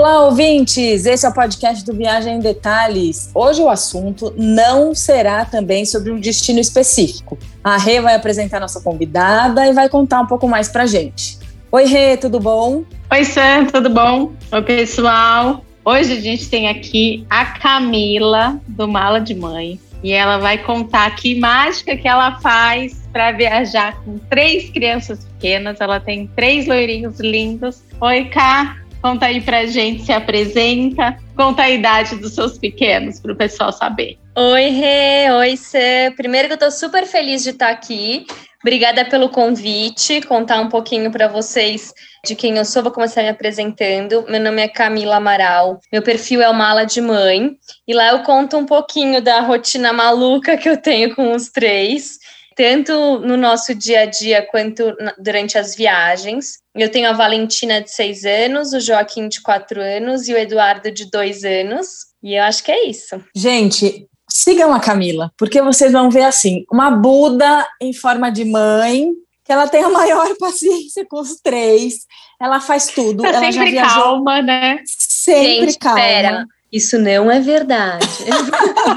Olá, 0.00 0.22
ouvintes! 0.22 1.04
Esse 1.04 1.26
é 1.26 1.28
o 1.28 1.34
podcast 1.34 1.84
do 1.84 1.92
Viagem 1.92 2.36
em 2.36 2.40
Detalhes. 2.40 3.30
Hoje 3.34 3.60
o 3.60 3.68
assunto 3.68 4.32
não 4.34 4.94
será 4.94 5.44
também 5.44 5.84
sobre 5.84 6.10
um 6.10 6.18
destino 6.18 6.58
específico. 6.58 7.38
A 7.62 7.76
Rê 7.76 8.00
vai 8.00 8.14
apresentar 8.14 8.60
nossa 8.60 8.80
convidada 8.80 9.66
e 9.66 9.74
vai 9.74 9.90
contar 9.90 10.22
um 10.22 10.26
pouco 10.26 10.48
mais 10.48 10.70
pra 10.70 10.86
gente. 10.86 11.38
Oi, 11.70 11.84
Rê, 11.84 12.16
tudo 12.16 12.40
bom? 12.40 12.82
Oi, 13.12 13.24
Sam, 13.26 13.66
tudo 13.66 13.90
bom? 13.90 14.32
Oi, 14.50 14.62
pessoal. 14.62 15.62
Hoje 15.84 16.14
a 16.14 16.20
gente 16.20 16.48
tem 16.48 16.66
aqui 16.70 17.26
a 17.28 17.44
Camila, 17.44 18.58
do 18.68 18.88
Mala 18.88 19.20
de 19.20 19.34
Mãe, 19.34 19.78
e 20.02 20.12
ela 20.12 20.38
vai 20.38 20.56
contar 20.56 21.14
que 21.14 21.38
mágica 21.38 21.94
que 21.94 22.08
ela 22.08 22.40
faz 22.40 23.06
para 23.12 23.32
viajar 23.32 24.02
com 24.02 24.16
três 24.30 24.70
crianças 24.70 25.26
pequenas. 25.26 25.78
Ela 25.78 26.00
tem 26.00 26.26
três 26.28 26.66
loirinhos 26.66 27.20
lindos. 27.20 27.82
Oi, 28.00 28.24
Cá, 28.30 28.79
Conta 29.02 29.26
aí 29.26 29.40
pra 29.40 29.64
gente, 29.64 30.04
se 30.04 30.12
apresenta, 30.12 31.16
conta 31.34 31.62
a 31.62 31.70
idade 31.70 32.16
dos 32.16 32.34
seus 32.34 32.58
pequenos 32.58 33.18
para 33.18 33.32
o 33.32 33.36
pessoal 33.36 33.72
saber. 33.72 34.18
Oi, 34.36 34.68
Rê, 34.68 35.32
oi, 35.32 35.56
Cê. 35.56 36.12
Primeiro 36.16 36.48
que 36.48 36.54
eu 36.54 36.58
tô 36.58 36.70
super 36.70 37.06
feliz 37.06 37.42
de 37.42 37.50
estar 37.50 37.70
aqui. 37.70 38.26
Obrigada 38.62 39.06
pelo 39.06 39.30
convite, 39.30 40.20
contar 40.20 40.60
um 40.60 40.68
pouquinho 40.68 41.10
para 41.10 41.28
vocês 41.28 41.94
de 42.26 42.34
quem 42.34 42.58
eu 42.58 42.64
sou, 42.66 42.82
vou 42.82 42.92
começar 42.92 43.22
me 43.22 43.30
apresentando. 43.30 44.26
Meu 44.28 44.38
nome 44.38 44.60
é 44.60 44.68
Camila 44.68 45.16
Amaral, 45.16 45.80
meu 45.90 46.02
perfil 46.02 46.42
é 46.42 46.50
o 46.50 46.54
Mala 46.54 46.84
de 46.84 47.00
Mãe, 47.00 47.56
e 47.88 47.94
lá 47.94 48.08
eu 48.08 48.18
conto 48.18 48.58
um 48.58 48.66
pouquinho 48.66 49.22
da 49.22 49.40
rotina 49.40 49.94
maluca 49.94 50.58
que 50.58 50.68
eu 50.68 50.76
tenho 50.76 51.14
com 51.14 51.32
os 51.32 51.48
três 51.48 52.18
tanto 52.60 53.20
no 53.20 53.38
nosso 53.38 53.74
dia 53.74 54.00
a 54.00 54.04
dia 54.04 54.46
quanto 54.50 54.94
durante 55.18 55.56
as 55.56 55.74
viagens. 55.74 56.58
Eu 56.74 56.90
tenho 56.90 57.08
a 57.08 57.12
Valentina 57.12 57.80
de 57.80 57.90
seis 57.90 58.24
anos, 58.24 58.72
o 58.72 58.80
Joaquim 58.80 59.28
de 59.28 59.42
quatro 59.42 59.80
anos 59.80 60.28
e 60.28 60.34
o 60.34 60.38
Eduardo 60.38 60.90
de 60.90 61.10
dois 61.10 61.44
anos. 61.44 61.88
E 62.22 62.34
eu 62.34 62.44
acho 62.44 62.62
que 62.62 62.70
é 62.70 62.88
isso. 62.88 63.22
Gente, 63.34 64.06
sigam 64.30 64.72
a 64.72 64.80
Camila, 64.80 65.32
porque 65.36 65.60
vocês 65.60 65.92
vão 65.92 66.10
ver 66.10 66.22
assim, 66.22 66.64
uma 66.70 66.90
Buda 66.90 67.66
em 67.80 67.92
forma 67.92 68.30
de 68.30 68.44
mãe, 68.44 69.10
que 69.44 69.52
ela 69.52 69.66
tem 69.66 69.82
a 69.82 69.88
maior 69.88 70.28
paciência 70.38 71.04
com 71.08 71.20
os 71.20 71.40
três. 71.40 72.06
Ela 72.40 72.60
faz 72.60 72.86
tudo. 72.86 73.22
Tá 73.22 73.30
ela 73.30 73.40
sempre 73.40 73.52
já 73.52 73.64
viajou, 73.64 74.02
calma, 74.02 74.42
né? 74.42 74.78
Sempre 74.86 75.70
Gente, 75.70 75.78
calma. 75.78 76.00
Pera. 76.00 76.46
Isso 76.72 76.96
não 76.98 77.28
é 77.28 77.40
verdade. 77.40 78.06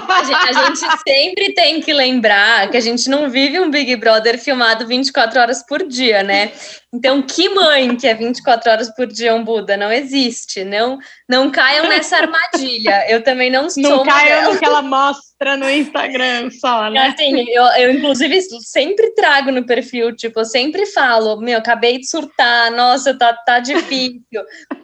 a, 0.07 0.23
gente, 0.23 0.47
a, 0.47 0.65
gente, 0.65 0.79
sempre 1.07 1.53
tem 1.55 1.81
que 1.81 1.91
lembrar 1.91 2.69
que 2.69 2.77
a 2.77 2.79
gente 2.79 3.09
não 3.09 3.31
vive 3.31 3.59
um 3.59 3.71
Big 3.71 3.95
Brother 3.95 4.37
filmado 4.37 4.85
24 4.85 5.39
horas 5.39 5.65
por 5.65 5.83
dia, 5.87 6.21
né? 6.21 6.51
Então, 6.93 7.23
que 7.23 7.49
mãe 7.49 7.95
que 7.95 8.05
é 8.05 8.13
24 8.13 8.69
horas 8.69 8.95
por 8.95 9.07
dia 9.07 9.33
um 9.33 9.43
Buda? 9.43 9.75
Não 9.75 9.91
existe. 9.91 10.63
Não, 10.63 10.99
não 11.27 11.49
caiam 11.49 11.89
nessa 11.89 12.17
armadilha. 12.17 13.09
Eu 13.09 13.23
também 13.23 13.49
não 13.49 13.67
sou. 13.67 13.81
Não 13.81 14.03
caiam 14.03 14.53
no 14.53 14.59
que 14.59 14.63
ela 14.63 14.83
mostra 14.83 15.57
no 15.57 15.67
Instagram 15.67 16.51
só, 16.51 16.91
né? 16.91 17.07
Assim, 17.07 17.45
eu, 17.49 17.63
eu, 17.63 17.91
inclusive, 17.91 18.39
sempre 18.61 19.09
trago 19.15 19.51
no 19.51 19.65
perfil, 19.65 20.15
tipo, 20.15 20.39
eu 20.39 20.45
sempre 20.45 20.85
falo, 20.85 21.37
meu, 21.41 21.57
acabei 21.57 21.97
de 21.97 22.07
surtar, 22.07 22.71
nossa, 22.71 23.17
tá, 23.17 23.33
tá 23.33 23.59
difícil. 23.59 24.21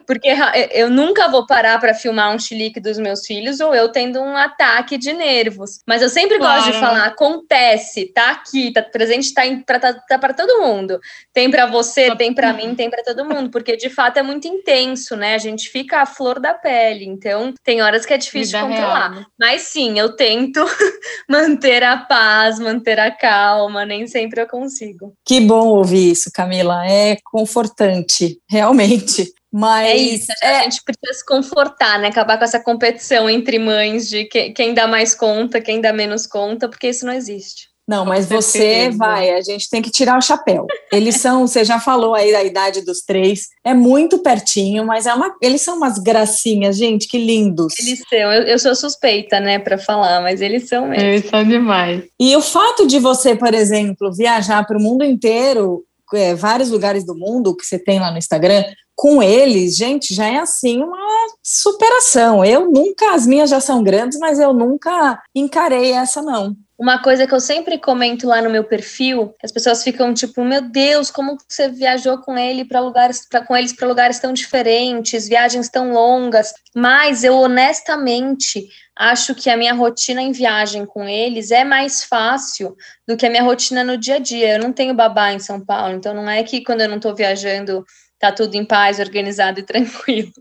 Porque 0.07 0.29
eu 0.71 0.89
nunca 0.89 1.27
vou 1.27 1.45
parar 1.45 1.79
para 1.79 1.93
filmar 1.93 2.33
um 2.33 2.39
chilique 2.39 2.79
dos 2.79 2.97
meus 2.97 3.25
filhos 3.25 3.59
ou 3.59 3.75
eu 3.75 3.89
tendo 3.89 4.19
um 4.19 4.35
ataque 4.35 4.97
de 4.97 5.13
nervos. 5.13 5.81
Mas 5.87 6.01
eu 6.01 6.09
sempre 6.09 6.39
claro. 6.39 6.55
gosto 6.55 6.73
de 6.73 6.79
falar, 6.79 7.05
acontece, 7.05 8.11
tá 8.11 8.31
aqui, 8.31 8.73
tá 8.73 8.81
presente, 8.81 9.31
tá, 9.31 9.43
para 9.63 9.79
tá, 9.79 9.93
tá 9.93 10.17
para 10.17 10.33
todo 10.33 10.61
mundo. 10.61 10.99
Tem 11.31 11.51
para 11.51 11.67
você 11.67 11.98
você, 12.07 12.15
tem 12.15 12.33
para 12.33 12.53
mim, 12.53 12.75
tem 12.75 12.89
para 12.89 13.03
todo 13.03 13.25
mundo, 13.25 13.49
porque 13.49 13.75
de 13.75 13.89
fato 13.89 14.17
é 14.17 14.23
muito 14.23 14.47
intenso, 14.47 15.15
né? 15.15 15.35
A 15.35 15.37
gente 15.37 15.69
fica 15.69 16.01
à 16.01 16.05
flor 16.05 16.39
da 16.39 16.53
pele, 16.53 17.05
então 17.05 17.53
tem 17.63 17.81
horas 17.81 18.05
que 18.05 18.13
é 18.13 18.17
difícil 18.17 18.59
Vida 18.59 18.67
de 18.67 18.73
controlar. 18.75 19.09
Real. 19.09 19.21
Né? 19.21 19.25
Mas 19.39 19.61
sim, 19.63 19.97
eu 19.99 20.15
tento 20.15 20.63
manter 21.29 21.83
a 21.83 21.97
paz, 21.97 22.59
manter 22.59 22.99
a 22.99 23.11
calma, 23.11 23.85
nem 23.85 24.07
sempre 24.07 24.41
eu 24.41 24.47
consigo. 24.47 25.13
Que 25.25 25.39
bom 25.41 25.67
ouvir 25.67 26.11
isso, 26.11 26.29
Camila, 26.33 26.85
é 26.85 27.17
confortante, 27.23 28.39
realmente. 28.49 29.31
Mas 29.51 29.87
é 29.87 29.95
isso, 29.95 30.31
é... 30.43 30.59
a 30.59 30.63
gente 30.63 30.83
precisa 30.83 31.19
se 31.19 31.25
confortar, 31.25 31.99
né? 31.99 32.09
Acabar 32.09 32.37
com 32.37 32.43
essa 32.43 32.59
competição 32.59 33.29
entre 33.29 33.57
mães 33.57 34.07
de 34.07 34.25
quem 34.25 34.73
dá 34.73 34.87
mais 34.87 35.15
conta, 35.15 35.59
quem 35.59 35.81
dá 35.81 35.91
menos 35.91 36.27
conta, 36.27 36.69
porque 36.69 36.89
isso 36.89 37.05
não 37.05 37.13
existe. 37.13 37.68
Não, 37.89 38.05
mas 38.05 38.27
você 38.27 38.91
vai, 38.91 39.31
a 39.31 39.41
gente 39.41 39.67
tem 39.67 39.81
que 39.81 39.89
tirar 39.89 40.15
o 40.15 40.21
chapéu. 40.21 40.67
Eles 40.93 41.15
são, 41.15 41.47
você 41.47 41.65
já 41.65 41.79
falou 41.79 42.13
aí 42.13 42.31
da 42.31 42.43
idade 42.43 42.85
dos 42.85 43.01
três, 43.01 43.47
é 43.65 43.73
muito 43.73 44.19
pertinho, 44.19 44.85
mas 44.85 45.07
é 45.07 45.13
uma, 45.15 45.35
eles 45.41 45.63
são 45.63 45.75
umas 45.75 45.97
gracinhas, 45.97 46.77
gente, 46.77 47.07
que 47.07 47.17
lindos. 47.17 47.73
Eles 47.79 48.03
são, 48.07 48.31
eu, 48.31 48.43
eu 48.43 48.59
sou 48.59 48.75
suspeita, 48.75 49.39
né, 49.39 49.57
para 49.57 49.79
falar, 49.79 50.21
mas 50.21 50.39
eles 50.39 50.69
são 50.69 50.87
mesmo. 50.87 51.03
Eles 51.03 51.27
são 51.27 51.43
demais. 51.43 52.03
E 52.19 52.35
o 52.35 52.41
fato 52.43 52.85
de 52.85 52.99
você, 52.99 53.35
por 53.35 53.55
exemplo, 53.55 54.13
viajar 54.13 54.63
para 54.67 54.77
o 54.77 54.81
mundo 54.81 55.03
inteiro, 55.03 55.83
é, 56.13 56.35
vários 56.35 56.69
lugares 56.69 57.03
do 57.03 57.15
mundo 57.17 57.55
que 57.55 57.65
você 57.65 57.79
tem 57.79 57.99
lá 57.99 58.11
no 58.11 58.19
Instagram, 58.19 58.65
com 58.95 59.23
eles, 59.23 59.75
gente, 59.75 60.13
já 60.13 60.27
é 60.27 60.37
assim 60.37 60.83
uma 60.83 60.99
superação. 61.41 62.45
Eu 62.45 62.69
nunca, 62.69 63.15
as 63.15 63.25
minhas 63.25 63.49
já 63.49 63.59
são 63.59 63.81
grandes, 63.81 64.19
mas 64.19 64.39
eu 64.39 64.53
nunca 64.53 65.19
encarei 65.33 65.91
essa 65.91 66.21
não. 66.21 66.55
Uma 66.79 67.01
coisa 67.01 67.27
que 67.27 67.33
eu 67.33 67.41
sempre 67.41 67.77
comento 67.77 68.25
lá 68.25 68.41
no 68.41 68.49
meu 68.49 68.63
perfil, 68.63 69.35
as 69.43 69.51
pessoas 69.51 69.83
ficam 69.83 70.13
tipo, 70.13 70.45
meu 70.45 70.61
Deus, 70.61 71.11
como 71.11 71.37
você 71.45 71.67
viajou 71.67 72.19
com 72.19 72.37
ele 72.37 72.63
para 72.63 72.79
lugares, 72.79 73.27
pra, 73.27 73.45
com 73.45 73.53
eles 73.57 73.73
para 73.73 73.85
lugares 73.85 74.17
tão 74.17 74.31
diferentes, 74.31 75.27
viagens 75.27 75.67
tão 75.67 75.91
longas. 75.91 76.53
Mas 76.73 77.25
eu 77.25 77.35
honestamente 77.35 78.69
acho 78.95 79.35
que 79.35 79.49
a 79.49 79.57
minha 79.57 79.73
rotina 79.73 80.21
em 80.21 80.31
viagem 80.31 80.85
com 80.85 81.03
eles 81.03 81.51
é 81.51 81.65
mais 81.65 82.05
fácil 82.05 82.73
do 83.05 83.17
que 83.17 83.25
a 83.25 83.29
minha 83.29 83.43
rotina 83.43 83.83
no 83.83 83.97
dia 83.97 84.15
a 84.15 84.19
dia. 84.19 84.53
Eu 84.53 84.63
não 84.63 84.71
tenho 84.71 84.93
babá 84.93 85.33
em 85.33 85.39
São 85.39 85.59
Paulo, 85.59 85.95
então 85.95 86.13
não 86.13 86.29
é 86.29 86.43
que 86.43 86.63
quando 86.63 86.79
eu 86.79 86.87
não 86.87 86.95
estou 86.95 87.13
viajando 87.13 87.85
tá 88.19 88.31
tudo 88.31 88.55
em 88.55 88.65
paz, 88.65 88.99
organizado 88.99 89.59
e 89.59 89.63
tranquilo. 89.65 90.31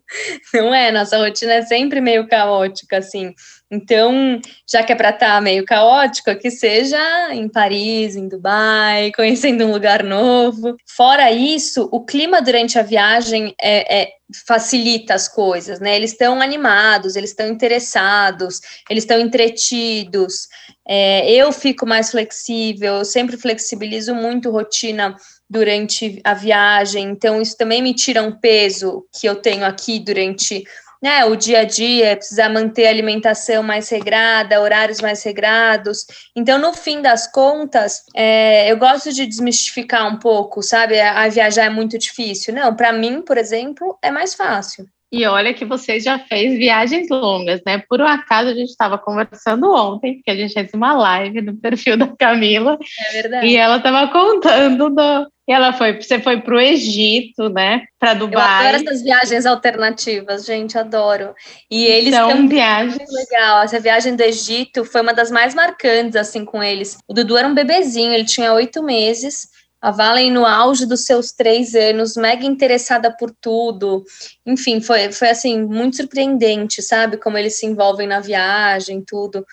Não 0.52 0.74
é, 0.74 0.90
nossa 0.90 1.16
rotina 1.16 1.54
é 1.54 1.62
sempre 1.62 2.00
meio 2.00 2.26
caótica, 2.28 2.98
assim. 2.98 3.34
Então, 3.70 4.40
já 4.66 4.82
que 4.82 4.92
é 4.92 4.96
para 4.96 5.10
estar 5.10 5.36
tá 5.36 5.40
meio 5.40 5.64
caótico, 5.64 6.34
que 6.36 6.50
seja 6.50 6.98
em 7.32 7.48
Paris, 7.48 8.16
em 8.16 8.26
Dubai, 8.26 9.12
conhecendo 9.16 9.64
um 9.64 9.72
lugar 9.72 10.02
novo. 10.02 10.76
Fora 10.86 11.30
isso, 11.30 11.88
o 11.92 12.04
clima 12.04 12.40
durante 12.40 12.78
a 12.78 12.82
viagem 12.82 13.54
é, 13.60 14.02
é 14.02 14.12
facilita 14.46 15.14
as 15.14 15.28
coisas, 15.28 15.80
né? 15.80 15.96
Eles 15.96 16.12
estão 16.12 16.40
animados, 16.40 17.16
eles 17.16 17.30
estão 17.30 17.46
interessados, 17.46 18.60
eles 18.88 19.04
estão 19.04 19.20
entretidos. 19.20 20.48
É, 20.86 21.30
eu 21.30 21.52
fico 21.52 21.86
mais 21.86 22.10
flexível, 22.10 22.96
eu 22.96 23.04
sempre 23.04 23.36
flexibilizo 23.36 24.14
muito 24.14 24.50
rotina 24.50 25.14
durante 25.48 26.20
a 26.24 26.34
viagem, 26.34 27.04
então 27.10 27.40
isso 27.40 27.56
também 27.56 27.82
me 27.82 27.94
tira 27.94 28.22
um 28.22 28.32
peso 28.32 29.06
que 29.18 29.26
eu 29.26 29.36
tenho 29.36 29.64
aqui 29.64 29.98
durante 29.98 30.64
né, 31.02 31.24
o 31.24 31.36
dia 31.36 31.60
a 31.60 31.64
dia, 31.64 32.16
precisar 32.16 32.48
manter 32.48 32.86
a 32.86 32.90
alimentação 32.90 33.62
mais 33.62 33.88
regrada, 33.88 34.60
horários 34.60 35.00
mais 35.00 35.22
regrados. 35.22 36.04
Então, 36.34 36.58
no 36.58 36.72
fim 36.72 37.00
das 37.00 37.30
contas, 37.30 38.02
é, 38.14 38.70
eu 38.70 38.76
gosto 38.76 39.12
de 39.12 39.26
desmistificar 39.26 40.12
um 40.12 40.18
pouco, 40.18 40.62
sabe? 40.62 41.00
A, 41.00 41.22
a 41.22 41.28
viajar 41.28 41.66
é 41.66 41.70
muito 41.70 41.96
difícil. 41.96 42.52
Não, 42.52 42.74
para 42.74 42.92
mim, 42.92 43.22
por 43.22 43.38
exemplo, 43.38 43.96
é 44.02 44.10
mais 44.10 44.34
fácil. 44.34 44.88
E 45.10 45.26
olha 45.26 45.54
que 45.54 45.64
você 45.64 45.98
já 45.98 46.18
fez 46.18 46.58
viagens 46.58 47.08
longas, 47.08 47.60
né? 47.66 47.82
Por 47.88 48.00
um 48.00 48.06
acaso 48.06 48.50
a 48.50 48.54
gente 48.54 48.68
estava 48.68 48.98
conversando 48.98 49.72
ontem, 49.72 50.16
porque 50.16 50.30
a 50.30 50.36
gente 50.36 50.52
fez 50.52 50.70
uma 50.74 50.92
live 50.92 51.40
no 51.40 51.56
perfil 51.56 51.96
da 51.96 52.06
Camila. 52.08 52.78
É 53.08 53.12
verdade. 53.12 53.46
E 53.46 53.56
ela 53.56 53.78
estava 53.78 54.08
contando 54.08 54.90
do, 54.90 55.28
e 55.48 55.52
ela 55.52 55.72
foi, 55.72 55.94
você 55.94 56.20
foi 56.20 56.42
para 56.42 56.54
o 56.54 56.60
Egito, 56.60 57.48
né? 57.48 57.86
Para 57.98 58.12
Dubai. 58.12 58.66
Eu 58.66 58.68
adoro 58.68 58.84
essas 58.84 59.02
viagens 59.02 59.46
alternativas, 59.46 60.44
gente, 60.44 60.76
adoro. 60.76 61.34
E 61.70 61.86
eles 61.86 62.14
são 62.14 62.30
então, 62.30 62.48
viagens 62.48 63.10
legal. 63.10 63.62
Essa 63.62 63.80
viagem 63.80 64.14
do 64.14 64.20
Egito 64.20 64.84
foi 64.84 65.00
uma 65.00 65.14
das 65.14 65.30
mais 65.30 65.54
marcantes 65.54 66.16
assim 66.16 66.44
com 66.44 66.62
eles. 66.62 66.98
O 67.08 67.14
Dudu 67.14 67.38
era 67.38 67.48
um 67.48 67.54
bebezinho, 67.54 68.12
ele 68.12 68.26
tinha 68.26 68.52
oito 68.52 68.82
meses. 68.82 69.48
A 69.80 69.90
Valen 69.92 70.32
no 70.32 70.44
auge 70.44 70.86
dos 70.86 71.04
seus 71.04 71.30
três 71.30 71.74
anos, 71.74 72.16
mega 72.16 72.44
interessada 72.44 73.14
por 73.16 73.30
tudo. 73.40 74.04
Enfim, 74.44 74.80
foi, 74.80 75.12
foi 75.12 75.30
assim, 75.30 75.62
muito 75.62 75.96
surpreendente, 75.96 76.82
sabe? 76.82 77.16
Como 77.16 77.38
eles 77.38 77.58
se 77.58 77.66
envolvem 77.66 78.06
na 78.06 78.18
viagem, 78.18 79.02
tudo. 79.02 79.46